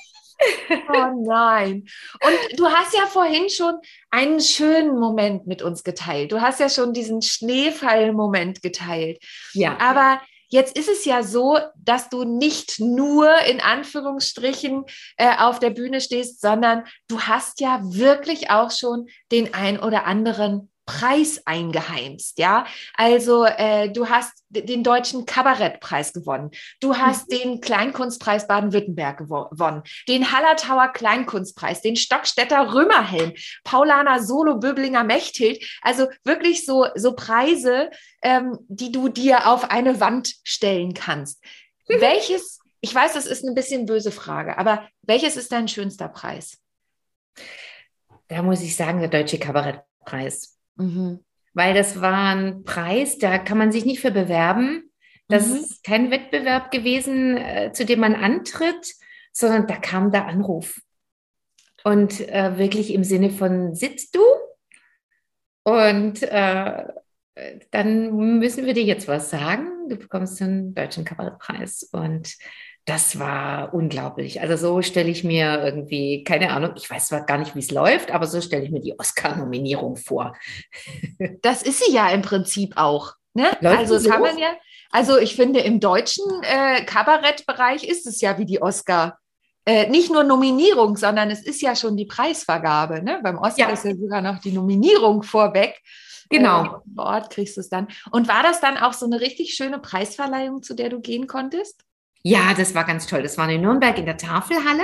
Oh 0.88 1.25
nein. 1.25 1.87
Und 2.22 2.59
du 2.59 2.66
hast 2.66 2.94
ja 2.94 3.07
vorhin 3.07 3.49
schon 3.49 3.75
einen 4.11 4.40
schönen 4.40 4.99
Moment 4.99 5.46
mit 5.46 5.62
uns 5.62 5.83
geteilt. 5.85 6.33
Du 6.33 6.40
hast 6.40 6.61
ja 6.61 6.68
schon 6.68 6.92
diesen 6.92 7.22
Schneefall-Moment 7.22 8.62
geteilt. 8.62 9.22
Ja. 9.55 9.79
Aber 9.79 10.20
Jetzt 10.49 10.79
ist 10.79 10.88
es 10.88 11.05
ja 11.05 11.22
so, 11.22 11.59
dass 11.77 12.09
du 12.09 12.25
nicht 12.25 12.79
nur 12.79 13.37
in 13.46 13.61
Anführungsstrichen 13.61 14.85
äh, 15.16 15.37
auf 15.38 15.59
der 15.59 15.70
Bühne 15.70 16.01
stehst, 16.01 16.40
sondern 16.40 16.85
du 17.09 17.20
hast 17.22 17.61
ja 17.61 17.81
wirklich 17.83 18.49
auch 18.49 18.70
schon 18.70 19.09
den 19.33 19.55
ein 19.55 19.81
oder 19.81 20.07
anderen 20.07 20.70
Preis 20.87 21.42
eingeheimst, 21.44 22.38
ja. 22.38 22.64
Also 22.94 23.44
äh, 23.44 23.90
du 23.90 24.09
hast 24.09 24.33
den 24.49 24.85
deutschen 24.85 25.27
Kabarettpreis 25.27 26.12
gewonnen, 26.12 26.53
du 26.81 26.96
hast 26.96 27.29
mhm. 27.31 27.37
den 27.37 27.61
Kleinkunstpreis 27.61 28.46
Baden-Württemberg 28.46 29.18
gewonnen, 29.18 29.83
den 30.09 30.33
Hallertauer 30.33 30.88
Kleinkunstpreis, 30.88 31.83
den 31.83 31.96
Stockstädter 31.96 32.72
Römerhelm, 32.72 33.33
Paulaner 33.64 34.22
Solo 34.22 34.59
Böblinger 34.59 35.03
Mechthild, 35.03 35.62
also 35.83 36.07
wirklich 36.25 36.64
so 36.64 36.87
so 36.94 37.14
Preise, 37.14 37.90
ähm, 38.22 38.57
die 38.68 38.92
du 38.92 39.09
dir 39.09 39.49
auf 39.49 39.70
eine 39.70 40.01
Wand 40.01 40.37
stellen 40.44 40.94
kannst. 40.94 41.42
Mhm. 41.88 42.01
Welches? 42.01 42.61
Ich 42.81 42.94
weiß, 42.94 43.14
das 43.14 43.27
ist 43.27 43.44
eine 43.44 43.55
bisschen 43.55 43.87
böse 43.87 44.12
Frage, 44.12 44.57
aber 44.59 44.88
welches 45.03 45.37
ist 45.37 45.51
dein 45.51 45.66
schönster 45.66 46.09
Preis? 46.09 46.59
Da 48.29 48.42
muss 48.42 48.62
ich 48.62 48.77
sagen, 48.77 49.01
der 49.01 49.09
deutsche 49.09 49.38
Kabarettpreis. 49.38 50.56
Mhm. 50.77 51.21
Weil 51.55 51.75
das 51.75 52.01
war 52.01 52.35
ein 52.35 52.65
Preis, 52.65 53.19
da 53.19 53.39
kann 53.39 53.59
man 53.59 53.73
sich 53.73 53.85
nicht 53.85 54.01
für 54.01 54.11
bewerben. 54.11 54.91
Das 55.29 55.49
mhm. 55.49 55.57
ist 55.57 55.85
kein 55.85 56.11
Wettbewerb 56.11 56.71
gewesen, 56.71 57.37
äh, 57.37 57.73
zu 57.73 57.85
dem 57.85 58.01
man 58.01 58.15
antritt, 58.15 58.95
sondern 59.33 59.67
da 59.67 59.77
kam 59.77 60.11
der 60.12 60.27
Anruf. 60.27 60.81
Und 61.85 62.21
äh, 62.29 62.59
wirklich 62.59 62.93
im 62.93 63.05
Sinne 63.05 63.31
von, 63.31 63.75
sitzt 63.75 64.17
du? 64.17 64.21
Und 65.62 66.23
äh, 66.23 66.85
dann 67.71 68.39
müssen 68.39 68.67
wir 68.67 68.75
dir 68.75 68.85
jetzt 68.85 69.09
was 69.09 69.31
sagen. 69.31 69.89
Du 69.89 69.97
bekommst 69.97 70.41
den 70.41 70.75
Deutschen 70.75 71.05
Kabarettpreis. 71.05 71.85
Und 71.93 72.35
das 72.87 73.18
war 73.18 73.75
unglaublich. 73.75 74.40
Also 74.40 74.57
so 74.57 74.81
stelle 74.81 75.11
ich 75.11 75.25
mir 75.25 75.61
irgendwie, 75.62 76.22
keine 76.22 76.53
Ahnung, 76.53 76.75
ich 76.77 76.88
weiß 76.88 77.09
zwar 77.09 77.27
gar 77.27 77.37
nicht, 77.37 77.57
wie 77.57 77.59
es 77.59 77.72
läuft, 77.72 78.12
aber 78.12 78.29
so 78.29 78.40
stelle 78.40 78.64
ich 78.64 78.70
mir 78.70 78.81
die 78.81 78.99
Oscar-Nominierung 78.99 79.96
vor. 79.96 80.35
Das 81.42 81.62
ist 81.62 81.85
sie 81.85 81.92
ja 81.92 82.09
im 82.11 82.22
Prinzip 82.22 82.75
auch. 82.77 83.14
Ne? 83.35 83.51
also 83.62 83.99
so? 83.99 84.09
kann 84.09 84.20
man 84.20 84.38
ja, 84.38 84.55
also 84.90 85.18
ich 85.18 85.35
finde, 85.35 85.61
im 85.61 85.81
deutschen 85.81 86.25
äh, 86.42 86.85
Kabarettbereich 86.85 87.85
ist 87.85 88.07
es 88.07 88.20
ja 88.20 88.38
wie 88.38 88.44
die 88.44 88.62
Oscar. 88.62 89.18
Äh, 89.64 89.88
nicht 89.88 90.12
nur 90.12 90.22
Nominierung, 90.22 90.96
sondern 90.96 91.31
es 91.31 91.44
ist 91.44 91.61
ja 91.61 91.75
schon 91.75 91.96
die 91.96 92.07
Preisvergabe. 92.07 93.03
Ne? 93.03 93.20
Beim 93.22 93.38
Oscar 93.38 93.68
ja. 93.68 93.70
ist 93.70 93.85
ja 93.85 93.96
sogar 93.96 94.22
noch 94.22 94.38
die 94.38 94.53
Nominierung 94.53 95.22
vorweg. 95.22 95.81
Genau. 96.31 96.64
Äh, 96.64 96.68
vor 96.94 97.05
Ort 97.07 97.31
kriegst 97.31 97.57
du 97.57 97.61
es 97.61 97.68
dann. 97.68 97.88
Und 98.12 98.29
war 98.29 98.42
das 98.42 98.61
dann 98.61 98.77
auch 98.77 98.92
so 98.92 99.07
eine 99.07 99.20
richtig 99.20 99.55
schöne 99.55 99.81
Preisverleihung, 99.81 100.62
zu 100.62 100.75
der 100.75 100.90
du 100.90 101.01
gehen 101.01 101.27
konntest? 101.27 101.86
Ja, 102.29 102.55
das 102.55 102.75
war 102.75 102.83
ganz 102.83 103.07
toll. 103.07 103.23
Das 103.23 103.39
war 103.39 103.49
in 103.49 103.61
Nürnberg 103.61 103.97
in 103.99 104.05
der 104.05 104.17
Tafelhalle. 104.17 104.83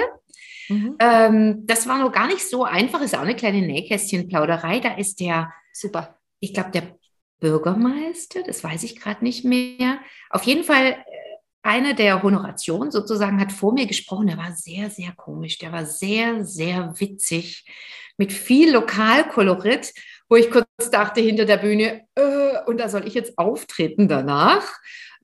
Mhm. 0.68 0.96
Ähm, 1.00 1.66
das 1.66 1.88
war 1.88 1.98
noch 1.98 2.12
gar 2.12 2.28
nicht 2.28 2.48
so 2.48 2.62
einfach. 2.62 3.00
Ist 3.00 3.16
auch 3.16 3.22
eine 3.22 3.34
kleine 3.34 3.62
Nähkästchenplauderei. 3.62 4.78
Da 4.78 4.94
ist 4.94 5.18
der, 5.18 5.52
super, 5.72 6.20
ich 6.38 6.54
glaube, 6.54 6.70
der 6.70 6.96
Bürgermeister, 7.40 8.44
das 8.44 8.62
weiß 8.62 8.84
ich 8.84 8.94
gerade 8.94 9.24
nicht 9.24 9.44
mehr. 9.44 9.98
Auf 10.30 10.44
jeden 10.44 10.62
Fall 10.62 10.92
äh, 10.92 10.96
einer 11.64 11.94
der 11.94 12.22
Honoration 12.22 12.92
sozusagen 12.92 13.40
hat 13.40 13.50
vor 13.50 13.72
mir 13.72 13.86
gesprochen. 13.86 14.28
Der 14.28 14.38
war 14.38 14.52
sehr, 14.52 14.88
sehr 14.88 15.10
komisch. 15.10 15.58
Der 15.58 15.72
war 15.72 15.84
sehr, 15.84 16.44
sehr 16.44 16.94
witzig 17.00 17.66
mit 18.18 18.32
viel 18.32 18.72
Lokalkolorit, 18.72 19.92
wo 20.28 20.36
ich 20.36 20.48
kurz 20.48 20.66
dachte 20.92 21.20
hinter 21.20 21.44
der 21.44 21.56
Bühne, 21.56 22.02
äh, 22.14 22.62
und 22.66 22.78
da 22.78 22.88
soll 22.88 23.04
ich 23.04 23.14
jetzt 23.14 23.36
auftreten 23.36 24.06
danach. 24.06 24.62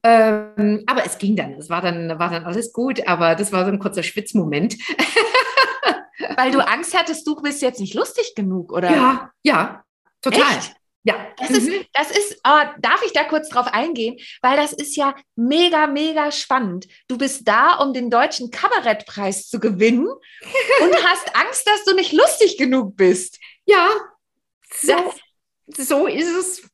Ähm, 0.03 0.85
aber 0.87 1.05
es 1.05 1.19
ging 1.19 1.37
dann. 1.37 1.55
Es 1.55 1.71
war 1.71 1.81
dann, 1.81 2.19
war 2.19 2.31
dann 2.31 2.45
alles 2.45 2.73
gut, 2.73 3.07
aber 3.07 3.35
das 3.35 3.53
war 3.53 3.65
so 3.65 3.71
ein 3.71 3.79
kurzer 3.79 4.03
Schwitzmoment. 4.03 4.77
Weil 6.37 6.51
du 6.51 6.67
Angst 6.67 6.97
hattest, 6.97 7.27
du 7.27 7.37
bist 7.37 7.63
jetzt 7.63 7.81
nicht 7.81 7.95
lustig 7.95 8.35
genug, 8.35 8.73
oder? 8.73 8.91
Ja, 8.91 9.31
ja, 9.43 9.85
total. 10.21 10.57
Echt? 10.57 10.75
Ja. 11.05 11.27
Das 11.39 11.51
ist, 11.51 11.69
mhm. 11.69 11.85
das 11.95 12.11
ist, 12.11 12.41
oh, 12.47 12.61
darf 12.81 13.03
ich 13.05 13.13
da 13.13 13.25
kurz 13.25 13.49
drauf 13.49 13.67
eingehen? 13.69 14.19
Weil 14.43 14.57
das 14.57 14.73
ist 14.73 14.97
ja 14.97 15.15
mega, 15.37 15.87
mega 15.87 16.31
spannend. 16.33 16.87
Du 17.07 17.17
bist 17.17 17.49
da, 17.49 17.77
um 17.77 17.93
den 17.93 18.11
deutschen 18.11 18.51
Kabarettpreis 18.51 19.49
zu 19.49 19.59
gewinnen 19.59 20.07
und 20.83 21.07
hast 21.07 21.35
Angst, 21.35 21.67
dass 21.67 21.85
du 21.85 21.95
nicht 21.95 22.13
lustig 22.13 22.59
genug 22.59 22.97
bist. 22.97 23.39
Ja, 23.65 23.89
so, 24.71 25.15
so 25.77 26.07
ist 26.07 26.37
es. 26.37 26.71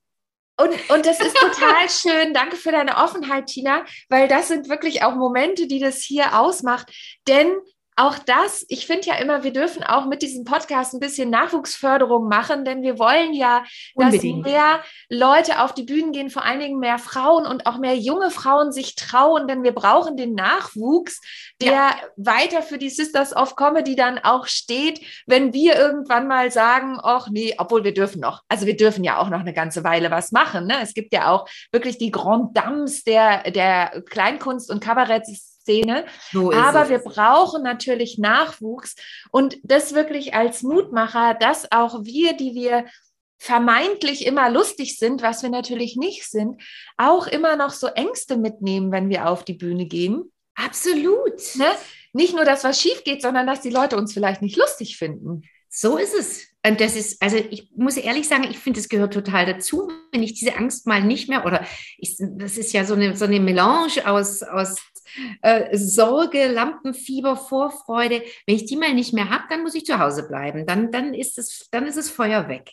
Und, 0.57 0.71
und 0.91 1.05
das 1.05 1.21
ist 1.21 1.37
total 1.37 1.89
schön. 1.91 2.33
Danke 2.33 2.57
für 2.57 2.71
deine 2.71 2.97
Offenheit, 2.97 3.47
Tina, 3.47 3.85
weil 4.09 4.29
das 4.29 4.49
sind 4.49 4.69
wirklich 4.69 5.03
auch 5.03 5.15
Momente, 5.15 5.67
die 5.67 5.81
das 5.81 5.99
hier 5.99 6.39
ausmacht. 6.39 6.93
Denn 7.27 7.53
auch 7.97 8.19
das, 8.19 8.65
ich 8.69 8.87
finde 8.87 9.07
ja 9.07 9.15
immer, 9.17 9.45
wir 9.45 9.53
dürfen 9.53 9.85
auch 9.85 10.07
mit 10.07 10.23
diesem 10.23 10.45
Podcast 10.45 10.95
ein 10.95 11.01
bisschen 11.01 11.31
Nachwuchsförderung 11.31 12.29
machen, 12.29 12.65
denn 12.65 12.83
wir 12.83 12.99
wollen 12.99 13.33
ja, 13.35 13.65
Unbedingt. 13.95 14.45
dass 14.45 14.53
mehr 14.53 14.81
Leute 15.09 15.63
auf 15.63 15.75
die 15.75 15.85
Bühnen 15.85 16.13
gehen, 16.13 16.29
vor 16.29 16.45
allen 16.45 16.59
Dingen 16.59 16.81
mehr 16.81 16.99
Frauen 16.99 17.47
und 17.47 17.67
auch 17.67 17.79
mehr 17.79 17.97
junge 17.97 18.33
Frauen 18.33 18.73
sich 18.73 18.97
trauen, 18.97 19.47
denn 19.47 19.63
wir 19.63 19.73
brauchen 19.73 20.17
den 20.17 20.35
Nachwuchs, 20.35 21.21
der 21.61 21.73
ja. 21.73 21.97
weiter 22.17 22.63
für 22.63 22.79
die 22.79 22.91
Sisters 22.91 23.35
of 23.35 23.55
Comedy 23.55 23.95
dann 23.95 24.19
auch 24.19 24.47
steht, 24.47 25.01
wenn 25.27 25.53
wir 25.53 25.77
irgendwann 25.77 26.27
mal 26.27 26.51
sagen, 26.51 26.99
ach 27.01 27.29
nee, 27.31 27.55
obwohl 27.59 27.85
wir 27.85 27.95
dürfen 27.95 28.21
noch, 28.21 28.43
also 28.49 28.67
wir 28.67 28.77
dürfen 28.77 29.05
ja 29.05 29.19
auch 29.19 29.29
noch 29.29 29.41
eine 29.41 29.55
ganze 29.55 29.85
Weile 29.85 30.11
was 30.11 30.33
machen. 30.33 30.67
Ne? 30.67 30.75
Es 30.83 30.95
gibt 30.95 31.13
ja 31.13 31.31
auch 31.31 31.49
wirklich 31.71 31.99
die 31.99 32.11
Grand 32.11 32.57
Dames 32.57 33.05
der, 33.05 33.51
der 33.53 34.03
Kleinkunst 34.11 34.71
und 34.71 34.81
Kabaretts 34.83 35.54
Szene. 35.65 36.05
So 36.31 36.53
Aber 36.53 36.83
es. 36.83 36.89
wir 36.91 36.99
brauchen 36.99 37.63
natürlich 37.63 38.19
Nachwuchs 38.19 38.95
und 39.31 39.57
das 39.63 39.95
wirklich 39.95 40.35
als 40.35 40.63
Mutmacher, 40.63 41.35
dass 41.35 41.73
auch 41.73 42.05
wir, 42.05 42.35
die 42.35 42.55
wir 42.55 42.85
vermeintlich 43.39 44.27
immer 44.27 44.51
lustig 44.51 44.99
sind, 44.99 45.23
was 45.23 45.43
wir 45.43 45.51
natürlich 45.51 45.97
nicht 45.97 46.31
sind, 46.31 46.63
auch 46.97 47.27
immer 47.27 47.57
noch 47.57 47.71
so 47.71 47.89
Ängste 47.89 48.37
mitnehmen, 48.37 48.93
wenn 48.93 49.09
wir 49.09 49.29
auf 49.29 49.45
die 49.45 49.55
Bühne 49.55 49.87
gehen. 49.87 50.33
Absolut. 50.55 51.57
Ne? 51.57 51.67
Nicht 52.13 52.35
nur, 52.35 52.45
dass 52.45 52.65
was 52.65 52.81
schief 52.81 53.03
geht, 53.05 53.23
sondern 53.23 53.47
dass 53.47 53.61
die 53.61 53.71
Leute 53.71 53.97
uns 53.97 54.13
vielleicht 54.13 54.41
nicht 54.41 54.57
lustig 54.57 54.97
finden. 54.97 55.43
So 55.69 55.97
ist 55.97 56.15
es. 56.15 56.47
Und 56.67 56.81
das 56.81 56.97
ist, 56.97 57.21
also 57.21 57.37
ich 57.37 57.69
muss 57.77 57.97
ehrlich 57.97 58.27
sagen, 58.29 58.45
ich 58.49 58.59
finde, 58.59 58.81
es 58.81 58.89
gehört 58.89 59.13
total 59.13 59.45
dazu, 59.45 59.91
wenn 60.13 60.23
ich 60.23 60.33
diese 60.35 60.57
Angst 60.57 60.87
mal 60.87 61.03
nicht 61.03 61.29
mehr, 61.29 61.45
oder 61.45 61.67
ich, 61.99 62.17
das 62.19 62.57
ist 62.57 62.73
ja 62.73 62.85
so 62.85 62.95
eine, 62.95 63.17
so 63.17 63.25
eine 63.27 63.41
Melange 63.41 64.07
aus, 64.07 64.43
aus 64.43 64.77
äh, 65.43 65.77
Sorge, 65.77 66.49
Lampenfieber, 66.49 67.37
Vorfreude. 67.37 68.23
Wenn 68.47 68.57
ich 68.57 68.67
die 68.67 68.77
mal 68.77 68.95
nicht 68.95 69.13
mehr 69.13 69.31
habe, 69.31 69.45
dann 69.49 69.63
muss 69.63 69.75
ich 69.75 69.85
zu 69.85 69.99
Hause 69.99 70.27
bleiben. 70.29 70.67
Dann, 70.67 70.91
dann, 70.91 71.15
ist, 71.15 71.39
es, 71.39 71.69
dann 71.71 71.87
ist 71.87 71.97
es 71.97 72.11
Feuer 72.11 72.49
weg. 72.49 72.71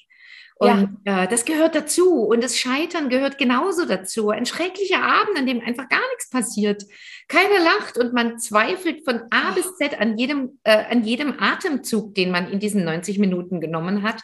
Und 0.61 0.99
ja. 1.07 1.23
äh, 1.23 1.27
das 1.27 1.45
gehört 1.45 1.73
dazu. 1.73 2.23
Und 2.23 2.43
das 2.43 2.55
Scheitern 2.55 3.09
gehört 3.09 3.39
genauso 3.39 3.85
dazu. 3.85 4.29
Ein 4.29 4.45
schrecklicher 4.45 5.01
Abend, 5.01 5.35
an 5.35 5.47
dem 5.47 5.59
einfach 5.59 5.89
gar 5.89 6.07
nichts 6.11 6.29
passiert. 6.29 6.83
Keiner 7.27 7.63
lacht 7.63 7.97
und 7.97 8.13
man 8.13 8.37
zweifelt 8.37 9.03
von 9.03 9.21
A 9.31 9.53
bis 9.55 9.75
Z 9.77 9.99
an 9.99 10.19
jedem, 10.19 10.59
äh, 10.63 10.85
an 10.85 11.03
jedem 11.03 11.33
Atemzug, 11.39 12.13
den 12.13 12.29
man 12.29 12.51
in 12.51 12.59
diesen 12.59 12.83
90 12.83 13.17
Minuten 13.17 13.59
genommen 13.59 14.03
hat. 14.03 14.21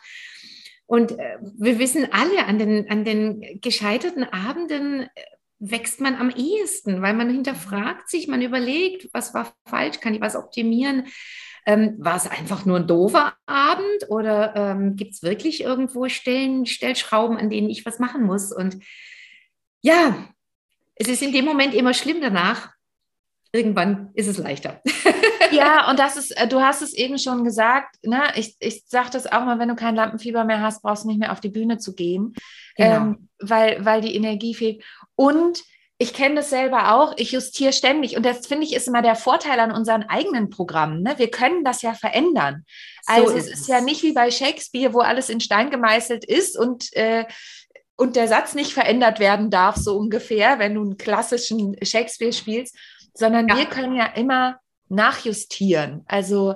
Und 0.86 1.14
äh, 1.14 1.38
wir 1.58 1.80
wissen 1.80 2.08
alle, 2.12 2.46
an 2.46 2.60
den, 2.60 2.88
an 2.88 3.04
den 3.04 3.60
gescheiterten 3.62 4.24
Abenden 4.24 5.02
äh, 5.02 5.08
wächst 5.60 6.02
man 6.02 6.16
am 6.16 6.30
ehesten, 6.30 7.02
weil 7.02 7.14
man 7.14 7.30
hinterfragt 7.30 8.10
sich, 8.10 8.28
man 8.28 8.42
überlegt, 8.42 9.10
was 9.14 9.34
war 9.34 9.54
falsch, 9.66 10.00
kann 10.00 10.14
ich 10.14 10.22
was 10.22 10.36
optimieren? 10.36 11.08
Ähm, 11.66 11.96
war 11.98 12.16
es 12.16 12.28
einfach 12.28 12.66
nur 12.66 12.78
ein 12.78 12.88
doofer 12.88 13.34
Abend 13.46 14.10
oder 14.10 14.56
ähm, 14.56 14.96
gibt 14.96 15.16
es 15.16 15.24
wirklich 15.24 15.62
irgendwo 15.62 16.08
Stellen, 16.08 16.66
Stellschrauben, 16.66 17.38
an 17.38 17.50
denen 17.50 17.70
ich 17.70 17.86
was 17.86 18.00
machen 18.00 18.24
muss? 18.24 18.54
Und 18.54 18.78
ja, 19.82 20.28
es 20.96 21.08
ist 21.10 21.22
in 21.22 21.34
dem 21.34 21.46
Moment 21.46 21.74
immer 21.74 21.94
schlimm 21.94 22.22
danach. 22.22 22.72
Irgendwann 23.52 24.12
ist 24.14 24.28
es 24.28 24.38
leichter. 24.38 24.82
ja, 25.52 25.90
und 25.90 26.00
das 26.00 26.18
ist, 26.18 26.32
äh, 26.32 26.48
du 26.48 26.62
hast 26.62 26.82
es 26.82 26.94
eben 26.94 27.18
schon 27.18 27.44
gesagt, 27.44 27.96
ne? 28.04 28.24
ich, 28.36 28.56
ich 28.60 28.84
sage 28.88 29.10
das 29.12 29.26
auch 29.26 29.46
mal, 29.46 29.58
wenn 29.60 29.70
du 29.70 29.76
kein 29.76 29.96
Lampenfieber 29.96 30.44
mehr 30.44 30.62
hast, 30.62 30.82
brauchst 30.82 31.04
du 31.04 31.08
nicht 31.08 31.20
mehr 31.20 31.32
auf 31.32 31.40
die 31.40 31.50
Bühne 31.50 31.78
zu 31.78 31.96
gehen, 31.96 32.34
genau. 32.76 32.96
ähm, 32.96 33.30
weil, 33.40 33.84
weil 33.84 34.02
die 34.02 34.16
Energie 34.16 34.54
fehlt. 34.54 34.84
Und 35.18 35.64
ich 35.98 36.14
kenne 36.14 36.36
das 36.36 36.52
selber 36.52 36.94
auch, 36.94 37.14
ich 37.18 37.32
justiere 37.32 37.74
ständig. 37.74 38.16
Und 38.16 38.26
das 38.26 38.46
finde 38.46 38.66
ich 38.66 38.76
ist 38.76 38.88
immer 38.88 39.02
der 39.02 39.16
Vorteil 39.16 39.60
an 39.60 39.72
unseren 39.72 40.04
eigenen 40.04 40.50
Programmen. 40.50 41.02
Ne? 41.02 41.16
Wir 41.18 41.32
können 41.32 41.64
das 41.64 41.82
ja 41.82 41.96
verändern. 41.96 42.66
Also 43.08 43.34
ist 43.34 43.48
es 43.48 43.62
ist 43.62 43.68
ja 43.68 43.82
nicht 43.82 44.04
wie 44.04 44.14
bei 44.14 44.30
Shakespeare, 44.30 44.94
wo 44.94 45.00
alles 45.00 45.30
in 45.30 45.42
Stein 45.42 45.72
gemeißelt 45.72 46.24
ist 46.24 46.58
und, 46.58 46.94
äh, 46.96 47.26
und 47.96 48.16
der 48.16 48.28
Satz 48.28 48.54
nicht 48.54 48.74
verändert 48.74 49.20
werden 49.20 49.50
darf, 49.50 49.76
so 49.76 49.98
ungefähr, 49.98 50.60
wenn 50.60 50.76
du 50.76 50.82
einen 50.82 50.98
klassischen 50.98 51.76
Shakespeare 51.84 52.34
spielst, 52.34 52.78
sondern 53.16 53.48
ja. 53.48 53.58
wir 53.58 53.66
können 53.66 53.96
ja 53.96 54.06
immer 54.06 54.60
nachjustieren. 54.90 56.04
Also 56.06 56.56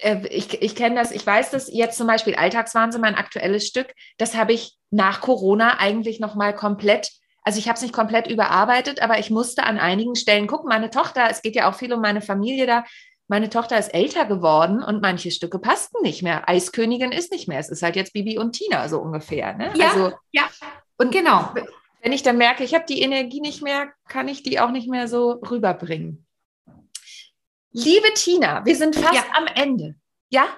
äh, 0.00 0.26
ich, 0.30 0.60
ich 0.60 0.74
kenne 0.74 0.96
das, 0.96 1.12
ich 1.12 1.24
weiß 1.24 1.50
das 1.50 1.70
jetzt 1.72 1.96
zum 1.96 2.08
Beispiel 2.08 2.34
Alltagswahnsinn, 2.34 3.00
mein 3.00 3.14
aktuelles 3.14 3.68
Stück, 3.68 3.94
das 4.16 4.34
habe 4.34 4.52
ich 4.52 4.76
nach 4.90 5.20
Corona 5.20 5.78
eigentlich 5.78 6.18
nochmal 6.18 6.56
komplett 6.56 7.12
also 7.48 7.60
ich 7.60 7.66
habe 7.66 7.76
es 7.76 7.82
nicht 7.82 7.94
komplett 7.94 8.26
überarbeitet, 8.26 9.00
aber 9.00 9.18
ich 9.18 9.30
musste 9.30 9.62
an 9.62 9.78
einigen 9.78 10.16
Stellen 10.16 10.46
gucken. 10.46 10.68
Meine 10.68 10.90
Tochter, 10.90 11.28
es 11.30 11.40
geht 11.40 11.56
ja 11.56 11.70
auch 11.70 11.74
viel 11.74 11.90
um 11.94 12.02
meine 12.02 12.20
Familie 12.20 12.66
da. 12.66 12.84
Meine 13.26 13.48
Tochter 13.48 13.78
ist 13.78 13.94
älter 13.94 14.26
geworden 14.26 14.82
und 14.82 15.00
manche 15.00 15.30
Stücke 15.30 15.58
passten 15.58 16.02
nicht 16.02 16.22
mehr. 16.22 16.46
Eiskönigin 16.46 17.10
ist 17.10 17.32
nicht 17.32 17.48
mehr. 17.48 17.58
Es 17.58 17.70
ist 17.70 17.82
halt 17.82 17.96
jetzt 17.96 18.12
Bibi 18.12 18.36
und 18.36 18.52
Tina 18.52 18.86
so 18.90 18.98
ungefähr. 18.98 19.54
Ne? 19.54 19.72
Ja, 19.76 19.92
also, 19.92 20.12
ja. 20.30 20.42
Und 20.98 21.10
genau. 21.10 21.54
Wenn 22.02 22.12
ich 22.12 22.22
dann 22.22 22.36
merke, 22.36 22.64
ich 22.64 22.74
habe 22.74 22.84
die 22.86 23.00
Energie 23.00 23.40
nicht 23.40 23.62
mehr, 23.62 23.94
kann 24.08 24.28
ich 24.28 24.42
die 24.42 24.60
auch 24.60 24.70
nicht 24.70 24.90
mehr 24.90 25.08
so 25.08 25.40
rüberbringen. 25.50 26.26
Liebe 27.70 28.12
Tina, 28.14 28.62
wir 28.66 28.76
sind 28.76 28.94
fast 28.94 29.14
ja. 29.14 29.24
am 29.32 29.46
Ende. 29.46 29.94
Ja? 30.28 30.48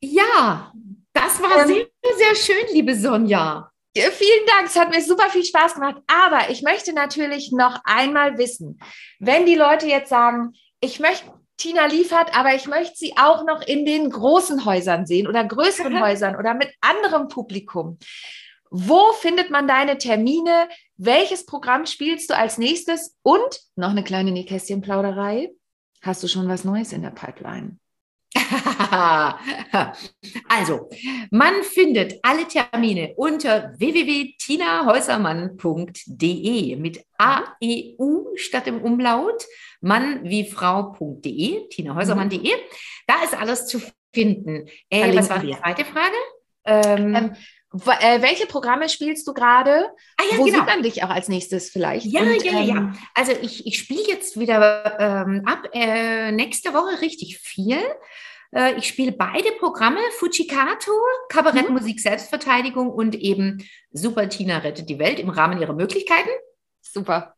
Ja, 0.00 0.72
das 1.12 1.40
war 1.40 1.62
ähm, 1.62 1.86
sehr, 2.02 2.16
sehr 2.16 2.34
schön, 2.34 2.74
liebe 2.74 2.96
Sonja. 2.96 3.69
Vielen 3.94 4.46
Dank, 4.46 4.66
es 4.66 4.76
hat 4.76 4.90
mir 4.90 5.02
super 5.02 5.30
viel 5.30 5.44
Spaß 5.44 5.74
gemacht. 5.74 5.96
Aber 6.06 6.50
ich 6.50 6.62
möchte 6.62 6.92
natürlich 6.92 7.50
noch 7.52 7.80
einmal 7.84 8.38
wissen, 8.38 8.80
wenn 9.18 9.46
die 9.46 9.56
Leute 9.56 9.86
jetzt 9.86 10.10
sagen, 10.10 10.52
ich 10.80 11.00
möchte 11.00 11.32
Tina 11.56 11.86
liefert, 11.86 12.36
aber 12.36 12.54
ich 12.54 12.66
möchte 12.66 12.96
sie 12.96 13.14
auch 13.18 13.44
noch 13.44 13.62
in 13.62 13.84
den 13.84 14.08
großen 14.08 14.64
Häusern 14.64 15.06
sehen 15.06 15.26
oder 15.26 15.44
größeren 15.44 16.00
Häusern 16.02 16.36
oder 16.36 16.54
mit 16.54 16.72
anderem 16.80 17.28
Publikum. 17.28 17.98
Wo 18.70 19.12
findet 19.12 19.50
man 19.50 19.66
deine 19.66 19.98
Termine? 19.98 20.68
Welches 20.96 21.44
Programm 21.44 21.86
spielst 21.86 22.30
du 22.30 22.36
als 22.36 22.56
nächstes? 22.56 23.16
Und 23.22 23.60
noch 23.74 23.90
eine 23.90 24.04
kleine 24.04 24.30
Nähkästchenplauderei. 24.30 25.50
Hast 26.02 26.22
du 26.22 26.28
schon 26.28 26.48
was 26.48 26.64
Neues 26.64 26.92
in 26.92 27.02
der 27.02 27.10
Pipeline? 27.10 27.78
also, 30.48 30.88
man 31.30 31.62
findet 31.62 32.18
alle 32.22 32.46
Termine 32.46 33.14
unter 33.16 33.74
www.tinahäusermann.de 33.78 36.76
mit 36.76 37.04
AEU 37.18 38.36
statt 38.36 38.68
im 38.68 38.82
Umlaut, 38.82 39.46
Mann 39.80 40.20
wie 40.24 40.44
Frau.de, 40.44 41.68
tinahäusermann.de. 41.68 42.52
Da 43.06 43.22
ist 43.24 43.38
alles 43.38 43.66
zu 43.66 43.80
finden. 44.14 44.66
Äh, 44.88 45.16
was 45.16 45.30
war 45.30 45.40
die 45.40 45.56
zweite 45.56 45.84
Frage? 45.84 46.16
Ähm, 46.64 47.14
ähm, 47.14 47.36
äh, 47.72 48.20
welche 48.20 48.46
Programme 48.46 48.88
spielst 48.88 49.26
du 49.28 49.32
gerade? 49.32 49.90
Ah, 50.16 50.24
ja, 50.30 50.38
Wo 50.38 50.44
genau. 50.44 50.58
sieht 50.58 50.66
man 50.66 50.82
dich 50.82 51.04
auch 51.04 51.10
als 51.10 51.28
nächstes 51.28 51.70
vielleicht? 51.70 52.06
Ja, 52.06 52.22
Und, 52.22 52.44
ja, 52.44 52.52
ähm, 52.52 52.68
ja. 52.68 52.92
Also 53.14 53.32
ich, 53.40 53.66
ich 53.66 53.78
spiele 53.78 54.02
jetzt 54.08 54.38
wieder 54.38 54.98
ähm, 54.98 55.42
ab 55.46 55.68
äh, 55.72 56.32
nächste 56.32 56.74
Woche 56.74 57.00
richtig 57.00 57.38
viel. 57.38 57.78
Äh, 58.52 58.74
ich 58.76 58.88
spiele 58.88 59.12
beide 59.12 59.52
Programme, 59.52 60.00
Fujikato, 60.18 60.90
Kabarettmusik, 61.28 61.96
mhm. 61.96 62.00
Selbstverteidigung 62.00 62.90
und 62.90 63.14
eben 63.14 63.64
Super 63.92 64.28
Tina 64.28 64.58
rettet 64.58 64.88
die 64.88 64.98
Welt 64.98 65.20
im 65.20 65.30
Rahmen 65.30 65.60
ihrer 65.60 65.74
Möglichkeiten. 65.74 66.30
Super. 66.80 67.36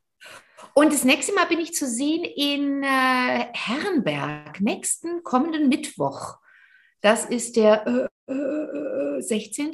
Und 0.74 0.92
das 0.92 1.04
nächste 1.04 1.34
Mal 1.34 1.46
bin 1.46 1.60
ich 1.60 1.74
zu 1.74 1.86
sehen 1.86 2.24
in 2.24 2.82
äh, 2.82 3.46
Herrenberg, 3.52 4.60
nächsten 4.60 5.22
kommenden 5.22 5.68
Mittwoch. 5.68 6.38
Das 7.02 7.26
ist 7.26 7.56
der 7.56 8.08
äh, 8.26 8.32
äh, 8.32 9.20
16 9.20 9.72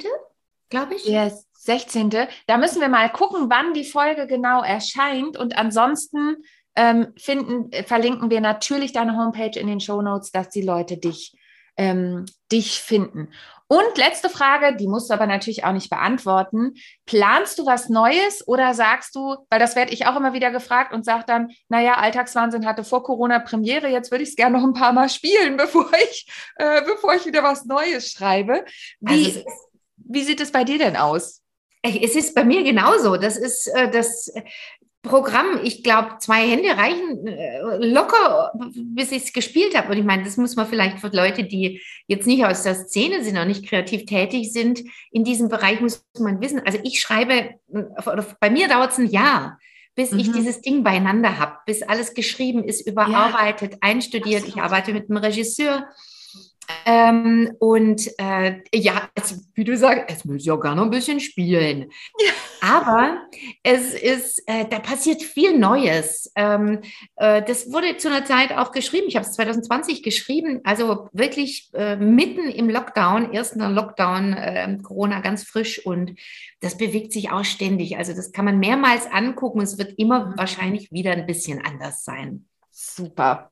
glaube 0.69 0.95
ich. 0.95 1.03
Der 1.03 1.31
16. 1.53 2.09
Da 2.47 2.57
müssen 2.57 2.81
wir 2.81 2.89
mal 2.89 3.09
gucken, 3.09 3.49
wann 3.49 3.73
die 3.73 3.83
Folge 3.83 4.27
genau 4.27 4.63
erscheint. 4.63 5.37
Und 5.37 5.57
ansonsten 5.57 6.37
ähm, 6.75 7.13
finden, 7.17 7.71
äh, 7.71 7.83
verlinken 7.83 8.29
wir 8.29 8.41
natürlich 8.41 8.93
deine 8.93 9.17
Homepage 9.17 9.59
in 9.59 9.67
den 9.67 9.81
Show 9.81 10.01
Notes, 10.01 10.31
dass 10.31 10.49
die 10.49 10.61
Leute 10.61 10.97
dich, 10.97 11.35
ähm, 11.77 12.25
dich 12.51 12.79
finden. 12.79 13.29
Und 13.71 13.97
letzte 13.97 14.29
Frage, 14.29 14.75
die 14.75 14.87
musst 14.87 15.11
du 15.11 15.13
aber 15.13 15.27
natürlich 15.27 15.63
auch 15.63 15.73
nicht 15.73 15.91
beantworten. 15.91 16.73
Planst 17.05 17.59
du 17.59 17.67
was 17.67 17.87
Neues 17.87 18.47
oder 18.47 18.73
sagst 18.73 19.15
du, 19.15 19.35
weil 19.51 19.59
das 19.59 19.75
werde 19.75 19.93
ich 19.93 20.07
auch 20.07 20.15
immer 20.15 20.33
wieder 20.33 20.49
gefragt 20.49 20.91
und 20.91 21.05
sage 21.05 21.25
dann, 21.27 21.51
naja, 21.67 21.93
Alltagswahnsinn 21.93 22.65
hatte 22.65 22.83
vor 22.83 23.03
Corona 23.03 23.37
Premiere, 23.37 23.87
jetzt 23.87 24.09
würde 24.09 24.23
ich 24.23 24.31
es 24.31 24.35
gerne 24.35 24.57
noch 24.57 24.65
ein 24.65 24.73
paar 24.73 24.91
Mal 24.91 25.07
spielen, 25.07 25.55
bevor 25.57 25.91
ich, 26.09 26.25
äh, 26.55 26.81
bevor 26.81 27.13
ich 27.13 27.27
wieder 27.27 27.43
was 27.43 27.65
Neues 27.65 28.11
schreibe. 28.11 28.65
Wie, 29.01 29.25
also 29.25 29.43
wie 30.09 30.23
sieht 30.23 30.41
es 30.41 30.51
bei 30.51 30.63
dir 30.63 30.77
denn 30.77 30.97
aus? 30.97 31.41
Es 31.81 32.15
ist 32.15 32.35
bei 32.35 32.43
mir 32.43 32.63
genauso. 32.63 33.15
Das 33.15 33.37
ist 33.37 33.67
äh, 33.67 33.89
das 33.89 34.29
Programm. 35.01 35.61
Ich 35.63 35.81
glaube, 35.81 36.17
zwei 36.19 36.45
Hände 36.45 36.69
reichen 36.69 37.25
äh, 37.25 37.77
locker, 37.77 38.51
bis 38.75 39.13
ich 39.13 39.23
es 39.23 39.33
gespielt 39.33 39.77
habe. 39.77 39.93
Und 39.93 39.97
ich 39.97 40.03
meine, 40.03 40.23
das 40.23 40.35
muss 40.35 40.57
man 40.57 40.67
vielleicht 40.67 40.99
für 40.99 41.07
Leute, 41.07 41.45
die 41.45 41.81
jetzt 42.07 42.27
nicht 42.27 42.43
aus 42.43 42.63
der 42.63 42.75
Szene 42.75 43.23
sind 43.23 43.37
und 43.37 43.47
nicht 43.47 43.65
kreativ 43.65 44.05
tätig 44.05 44.51
sind, 44.51 44.81
in 45.11 45.23
diesem 45.23 45.47
Bereich 45.47 45.79
muss 45.79 46.03
man 46.19 46.41
wissen. 46.41 46.61
Also 46.65 46.79
ich 46.83 46.99
schreibe, 46.99 47.51
bei 48.41 48.49
mir 48.49 48.67
dauert 48.67 48.91
es 48.91 48.97
ein 48.97 49.07
Jahr 49.07 49.57
bis 49.99 50.11
mhm. 50.11 50.19
ich 50.19 50.31
dieses 50.31 50.61
Ding 50.61 50.81
beieinander 50.81 51.39
habe, 51.39 51.57
bis 51.65 51.81
alles 51.81 52.13
geschrieben 52.13 52.63
ist, 52.63 52.87
überarbeitet, 52.87 53.73
ja. 53.73 53.77
einstudiert. 53.81 54.47
Ich 54.47 54.55
arbeite 54.55 54.93
mit 54.93 55.09
einem 55.09 55.17
Regisseur, 55.17 55.89
ähm, 56.85 57.55
und 57.59 58.07
äh, 58.19 58.61
ja, 58.73 59.09
also, 59.15 59.35
wie 59.55 59.63
du 59.63 59.75
sagst, 59.75 60.05
es 60.07 60.25
muss 60.25 60.45
ja 60.45 60.55
gar 60.55 60.75
noch 60.75 60.83
ein 60.83 60.89
bisschen 60.89 61.19
spielen. 61.19 61.91
Ja. 62.19 62.31
Aber 62.61 63.17
es 63.63 63.93
ist, 63.93 64.43
äh, 64.47 64.65
da 64.69 64.79
passiert 64.79 65.23
viel 65.23 65.57
Neues. 65.57 66.31
Ähm, 66.35 66.81
äh, 67.15 67.41
das 67.43 67.71
wurde 67.71 67.97
zu 67.97 68.09
einer 68.09 68.25
Zeit 68.25 68.51
auch 68.51 68.71
geschrieben. 68.71 69.07
Ich 69.07 69.15
habe 69.15 69.25
es 69.25 69.33
2020 69.33 70.03
geschrieben, 70.03 70.61
also 70.63 71.09
wirklich 71.13 71.69
äh, 71.73 71.95
mitten 71.95 72.47
im 72.49 72.69
Lockdown, 72.69 73.33
ersten 73.33 73.59
Lockdown, 73.59 74.35
ähm, 74.37 74.83
Corona 74.83 75.21
ganz 75.21 75.43
frisch 75.43 75.85
und 75.85 76.19
das 76.59 76.77
bewegt 76.77 77.13
sich 77.13 77.31
auch 77.31 77.45
ständig. 77.45 77.97
Also 77.97 78.13
das 78.13 78.31
kann 78.31 78.45
man 78.45 78.59
mehrmals 78.59 79.07
angucken. 79.07 79.61
Es 79.61 79.77
wird 79.77 79.97
immer 79.97 80.33
wahrscheinlich 80.37 80.91
wieder 80.91 81.13
ein 81.13 81.25
bisschen 81.25 81.63
anders 81.65 82.03
sein. 82.03 82.45
Super. 82.71 83.51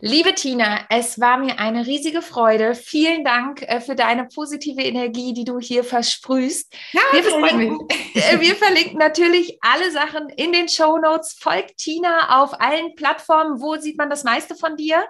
Liebe 0.00 0.34
Tina, 0.34 0.80
es 0.90 1.20
war 1.20 1.38
mir 1.38 1.58
eine 1.58 1.86
riesige 1.86 2.20
Freude. 2.20 2.74
Vielen 2.74 3.24
Dank 3.24 3.62
äh, 3.62 3.80
für 3.80 3.94
deine 3.94 4.26
positive 4.26 4.82
Energie, 4.82 5.32
die 5.32 5.44
du 5.44 5.58
hier 5.60 5.84
versprühst. 5.84 6.74
Ja, 6.92 7.00
wir, 7.12 7.22
verlinken, 7.22 7.88
äh, 8.14 8.40
wir 8.40 8.56
verlinken 8.56 8.98
natürlich 8.98 9.58
alle 9.60 9.90
Sachen 9.92 10.28
in 10.30 10.52
den 10.52 10.68
Show 10.68 10.98
Notes. 10.98 11.36
Folgt 11.38 11.78
Tina 11.78 12.42
auf 12.42 12.60
allen 12.60 12.94
Plattformen. 12.96 13.60
Wo 13.60 13.76
sieht 13.76 13.96
man 13.96 14.10
das 14.10 14.24
meiste 14.24 14.54
von 14.56 14.76
dir? 14.76 15.06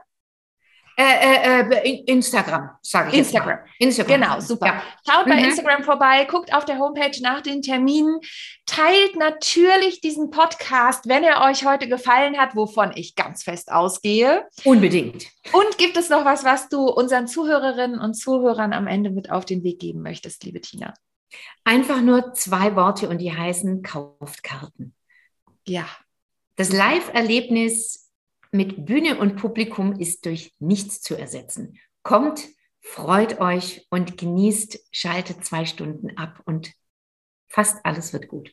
Äh, 0.96 1.62
äh, 1.62 1.76
äh 1.76 2.04
Instagram, 2.07 2.70
sage 2.80 3.11
ich. 3.11 3.18
Instagram. 3.18 3.59
Instagram. 3.78 4.20
Genau, 4.20 4.40
super. 4.40 4.66
Ja. 4.66 4.83
Schaut 5.09 5.26
bei 5.26 5.37
mhm. 5.37 5.44
Instagram 5.46 5.83
vorbei, 5.83 6.24
guckt 6.24 6.54
auf 6.54 6.64
der 6.64 6.78
Homepage 6.78 7.20
nach 7.20 7.40
den 7.40 7.62
Terminen, 7.62 8.20
teilt 8.64 9.16
natürlich 9.16 10.00
diesen 10.00 10.30
Podcast, 10.30 11.09
wenn 11.09 11.24
er 11.24 11.42
euch 11.42 11.66
heute 11.66 11.88
gefallen 11.88 12.38
hat, 12.38 12.54
wovon 12.54 12.92
ich 12.94 13.16
ganz 13.16 13.42
fest 13.42 13.72
ausgehe. 13.72 14.46
Unbedingt. 14.64 15.26
Und 15.52 15.78
gibt 15.78 15.96
es 15.96 16.11
noch 16.11 16.24
was, 16.24 16.44
was 16.44 16.68
du 16.68 16.87
unseren 16.87 17.26
Zuhörerinnen 17.26 17.98
und 17.98 18.14
Zuhörern 18.14 18.72
am 18.72 18.87
Ende 18.87 19.11
mit 19.11 19.30
auf 19.30 19.44
den 19.44 19.64
Weg 19.64 19.80
geben 19.80 20.02
möchtest, 20.02 20.44
liebe 20.44 20.61
Tina? 20.61 20.94
Einfach 21.64 22.00
nur 22.00 22.35
zwei 22.35 22.76
Worte 22.76 23.09
und 23.09 23.18
die 23.18 23.33
heißen 23.33 23.83
kauft 23.83 24.42
Karten. 24.42 24.94
Ja. 25.66 25.87
Das 26.57 26.72
Live-Erlebnis 26.72 28.03
mit 28.54 28.86
Bühne 28.86 29.18
und 29.18 29.36
Publikum 29.36 29.98
ist 29.98 30.24
durch 30.26 30.52
nichts 30.60 31.02
zu 31.02 31.16
ersetzen. 31.16 31.76
Kommt, 32.04 32.46
freut 32.80 33.40
euch 33.40 33.86
und 33.90 34.16
genießt, 34.16 34.78
schaltet 34.92 35.44
zwei 35.44 35.64
Stunden 35.64 36.16
ab 36.16 36.40
und 36.44 36.72
fast 37.48 37.84
alles 37.84 38.12
wird 38.12 38.28
gut. 38.28 38.52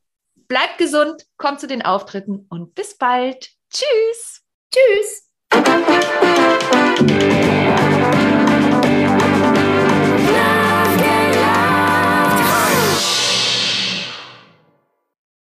bleibt 0.49 0.79
gesund, 0.79 1.27
kommt 1.37 1.61
zu 1.61 1.67
den 1.67 1.83
Auftritten 1.83 2.47
und 2.49 2.75
bis 2.75 2.97
bald. 2.97 3.51
Tschüss. 3.71 4.41
Tschüss. 4.73 5.29